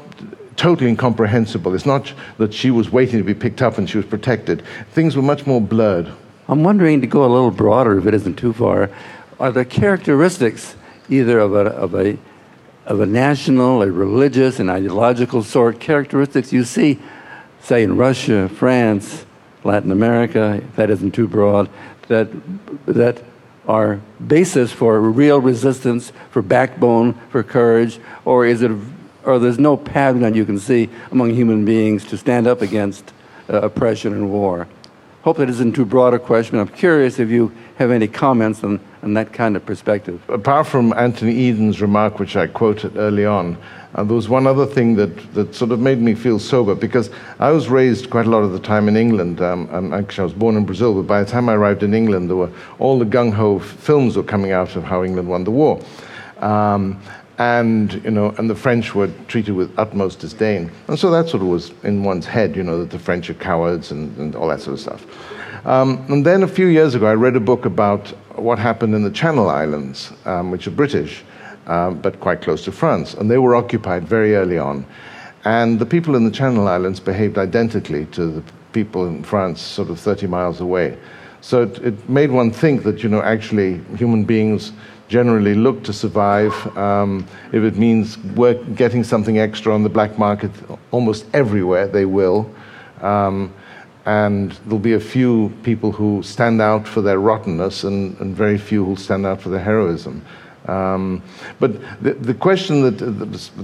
[0.57, 1.73] totally incomprehensible.
[1.73, 4.63] It's not that she was waiting to be picked up and she was protected.
[4.91, 6.11] Things were much more blurred.
[6.47, 8.91] I'm wondering, to go a little broader, if it isn't too far,
[9.39, 10.75] are there characteristics
[11.09, 12.17] either of a, of a
[12.87, 16.97] of a national, a religious, and ideological sort, characteristics you see,
[17.61, 19.25] say, in Russia, France,
[19.65, 21.69] Latin America, if that isn't too broad,
[22.07, 22.29] that,
[22.85, 23.21] that
[23.67, 28.71] are basis for real resistance, for backbone, for courage, or is it,
[29.25, 33.11] or there's no pattern that you can see among human beings to stand up against
[33.49, 34.65] uh, oppression and war?
[35.27, 36.57] Hope that isn't too broad a question.
[36.57, 40.21] I'm curious if you have any comments on and that kind of perspective.
[40.29, 43.57] Apart from Anthony Eden's remark, which I quoted early on,
[43.95, 47.09] uh, there was one other thing that, that sort of made me feel sober because
[47.39, 49.41] I was raised quite a lot of the time in England.
[49.41, 51.93] Um, and actually, I was born in Brazil, but by the time I arrived in
[51.93, 55.43] England, there were all the gung ho films were coming out of how England won
[55.43, 55.81] the war.
[56.37, 57.01] Um,
[57.37, 61.43] and you know, and the French were treated with utmost disdain, and so that sort
[61.43, 64.47] of was in one's head, you know, that the French are cowards and, and all
[64.47, 65.05] that sort of stuff.
[65.65, 68.07] Um, and then a few years ago, I read a book about
[68.37, 71.23] what happened in the Channel Islands, um, which are British,
[71.65, 73.13] um, but quite close to France.
[73.13, 74.85] And they were occupied very early on.
[75.43, 79.89] And the people in the Channel Islands behaved identically to the people in France, sort
[79.89, 80.97] of 30 miles away.
[81.41, 84.71] So it, it made one think that, you know, actually human beings
[85.07, 86.53] generally look to survive.
[86.77, 90.51] Um, if it means work, getting something extra on the black market,
[90.91, 92.53] almost everywhere they will.
[93.01, 93.53] Um,
[94.05, 98.57] and there'll be a few people who stand out for their rottenness and, and very
[98.57, 100.23] few who stand out for their heroism.
[100.67, 101.23] Um,
[101.59, 102.97] but the, the question that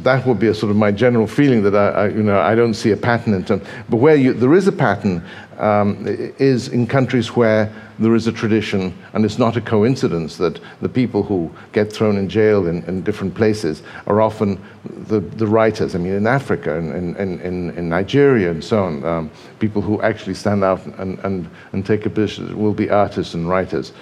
[0.04, 2.56] that would be a sort of my general feeling that I, I you know I
[2.56, 5.22] don't see a pattern in terms, but where you, there is a pattern
[5.60, 10.60] um, is in countries where there is a tradition, and it's not a coincidence that
[10.82, 14.62] the people who get thrown in jail in, in different places are often
[15.08, 15.96] the, the writers.
[15.96, 20.02] I mean, in Africa and in, in, in, Nigeria and so on, um, people who
[20.02, 23.94] actually stand out and, and, and take a position will be artists and writers.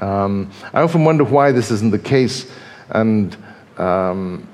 [0.00, 2.50] Um, I often wonder why this isn't the case,
[2.90, 3.36] and,
[3.78, 4.48] um,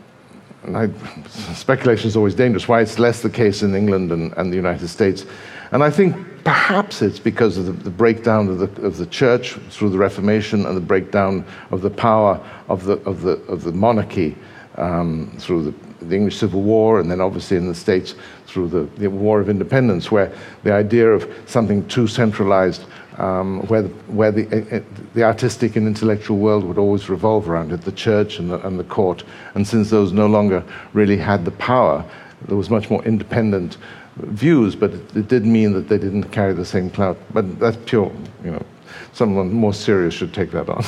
[0.65, 0.95] and
[1.55, 4.89] speculation is always dangerous, why it's less the case in England and, and the United
[4.89, 5.25] States.
[5.73, 9.53] And I think perhaps it's because of the, the, breakdown of the, of the church
[9.71, 13.73] through the Reformation and the breakdown of the power of the, of the, of the
[13.73, 14.37] monarchy
[14.77, 18.15] um, through the, the, English Civil War, and then obviously in the States
[18.47, 20.33] through the, the War of Independence, where
[20.65, 22.85] the idea of something too centralized,
[23.19, 24.83] um, where, the, where the, uh, uh,
[25.15, 28.79] the artistic and intellectual world would always revolve around it, the church and the, and
[28.79, 29.23] the court.
[29.55, 30.65] And since those no longer
[30.95, 32.05] really had the power,
[32.49, 33.77] there was much more independent
[34.17, 37.19] views, but it, it did mean that they didn't carry the same clout.
[37.33, 38.13] But that's pure,
[38.45, 38.65] you know,
[39.13, 40.85] someone more serious should take that on.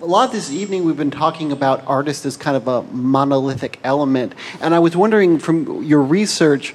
[0.00, 4.34] a lot this evening we've been talking about artists as kind of a monolithic element,
[4.60, 6.74] and I was wondering from your research,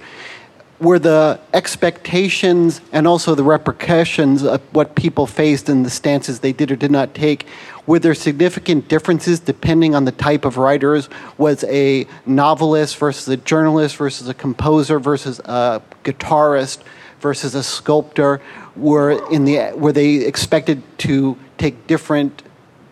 [0.80, 6.52] were the expectations and also the repercussions of what people faced and the stances they
[6.52, 7.46] did or did not take
[7.86, 11.10] were there significant differences depending on the type of writers?
[11.38, 16.80] Was a novelist versus a journalist versus a composer versus a guitarist
[17.20, 18.42] versus a sculptor
[18.76, 22.44] were in the were they expected to take different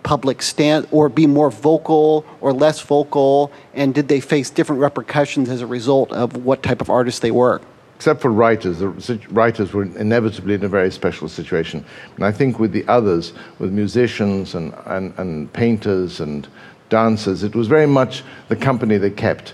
[0.03, 3.51] public stand or be more vocal or less vocal?
[3.73, 7.31] And did they face different repercussions as a result of what type of artists they
[7.31, 7.61] were
[8.01, 11.85] except for writers, the writers were inevitably in a very special situation.
[12.15, 16.47] And I think with the others, with musicians and, and, and painters and
[16.89, 19.49] dancers, it was very much the company they kept,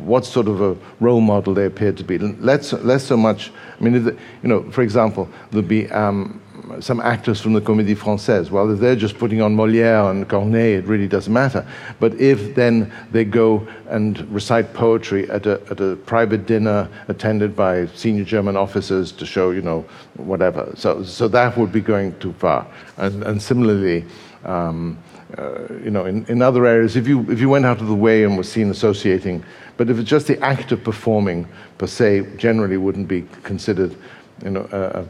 [0.00, 2.18] what sort of a role model they appeared to be.
[2.18, 6.42] Less, less so much, I mean, you know, for example, there'd be um,
[6.80, 8.50] some actors from the Comédie Française.
[8.50, 11.66] Well, if they're just putting on Molière and Corneille, it really doesn't matter.
[12.00, 17.54] But if then they go and recite poetry at a, at a private dinner attended
[17.54, 19.84] by senior German officers to show, you know,
[20.16, 20.72] whatever.
[20.76, 22.66] So, so that would be going too far.
[22.96, 24.04] And, and similarly,
[24.44, 24.98] um,
[25.38, 27.94] uh, you know, in, in other areas, if you, if you went out of the
[27.94, 29.44] way and were seen associating,
[29.76, 31.48] but if it's just the act of performing
[31.78, 33.96] per se, generally wouldn't be considered,
[34.44, 35.04] you know, uh,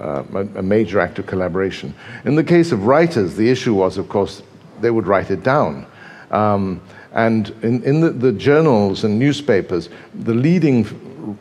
[0.00, 0.24] uh,
[0.56, 1.94] a, major act of collaboration.
[2.24, 4.42] In the case of writers, the issue was, of course,
[4.80, 5.86] they would write it down.
[6.30, 6.80] Um,
[7.12, 10.84] and in, in the, the, journals and newspapers, the leading,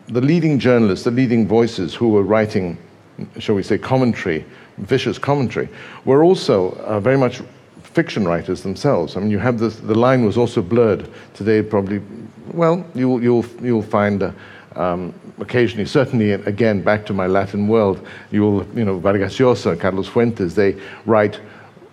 [0.08, 2.78] the leading journalists, the leading voices who were writing,
[3.38, 4.46] shall we say, commentary,
[4.78, 5.70] vicious commentary,
[6.06, 7.42] were also uh, very much
[7.84, 9.16] fiction writers themselves.
[9.16, 12.02] I mean, you have this, the line was also blurred today, probably,
[12.52, 14.24] well, you'll, you'll, you'll find.
[14.24, 14.32] Uh,
[14.76, 20.08] um, occasionally, certainly again back to my Latin world, you'll, you know, Vargas Llosa, Carlos
[20.08, 20.76] Fuentes, they
[21.06, 21.40] write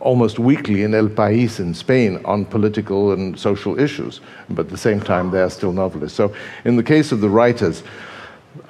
[0.01, 4.21] almost weekly in El País in Spain on political and social issues,
[4.51, 6.17] but at the same time they are still novelists.
[6.17, 6.35] So
[6.65, 7.83] in the case of the writers,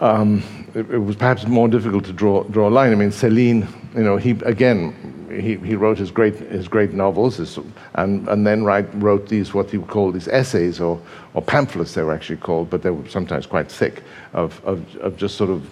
[0.01, 0.43] um,
[0.75, 2.93] it, it, was perhaps more difficult to draw, draw a line.
[2.93, 4.95] I mean, Céline, you know, he, again,
[5.31, 7.59] he, he wrote his great, his great novels his,
[7.95, 11.01] and, and then write, wrote these, what he would call these essays or,
[11.35, 15.17] or pamphlets, they were actually called, but they were sometimes quite thick, of, of, of
[15.17, 15.63] just sort of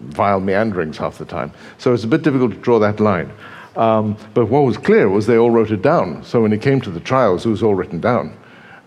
[0.00, 1.52] vile meanderings half the time.
[1.78, 3.30] So it's a bit difficult to draw that line.
[3.76, 6.24] Um, but what was clear was they all wrote it down.
[6.24, 8.36] So when it came to the trials, it was all written down.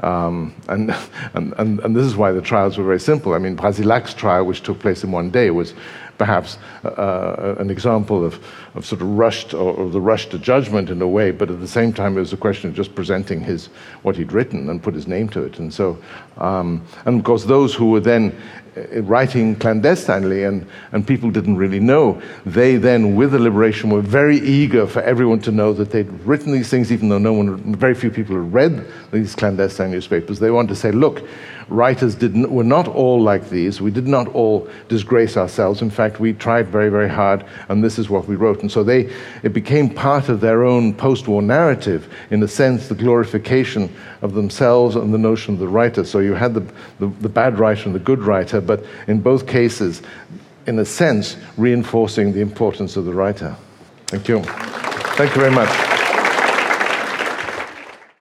[0.03, 0.93] Um, and,
[1.33, 3.33] and, and, this is why the trials were very simple.
[3.33, 5.73] I mean, Brasillach's trial, which took place in one day, was
[6.17, 8.43] perhaps uh, uh, an example of,
[8.75, 11.59] of sort of rushed or, or, the rush to judgment in a way, but at
[11.59, 13.67] the same time, it was a question of just presenting his,
[14.03, 15.57] what he'd written and put his name to it.
[15.59, 15.97] And so,
[16.37, 18.35] um, and of course, those who were then
[18.75, 24.01] Uh, writing clandestinely and, and people didn't really know, they then, with the liberation, were
[24.01, 27.75] very eager for everyone to know that they'd written these things, even though no one,
[27.75, 30.39] very few people had read these clandestine newspapers.
[30.39, 31.21] They wanted to say, look,
[31.67, 33.81] writers didn't, were not all like these.
[33.81, 35.81] We did not all disgrace ourselves.
[35.81, 38.61] In fact, we tried very, very hard, and this is what we wrote.
[38.61, 39.11] And so they,
[39.43, 44.33] it became part of their own post war narrative, in a sense, the glorification of
[44.33, 46.03] themselves and the notion of the writer.
[46.03, 46.61] So you had the,
[46.99, 50.01] the, the bad writer and the good writer, but in both cases,
[50.67, 53.55] in a sense, reinforcing the importance of the writer.
[54.07, 54.41] Thank you.
[54.43, 56.02] Thank you very much.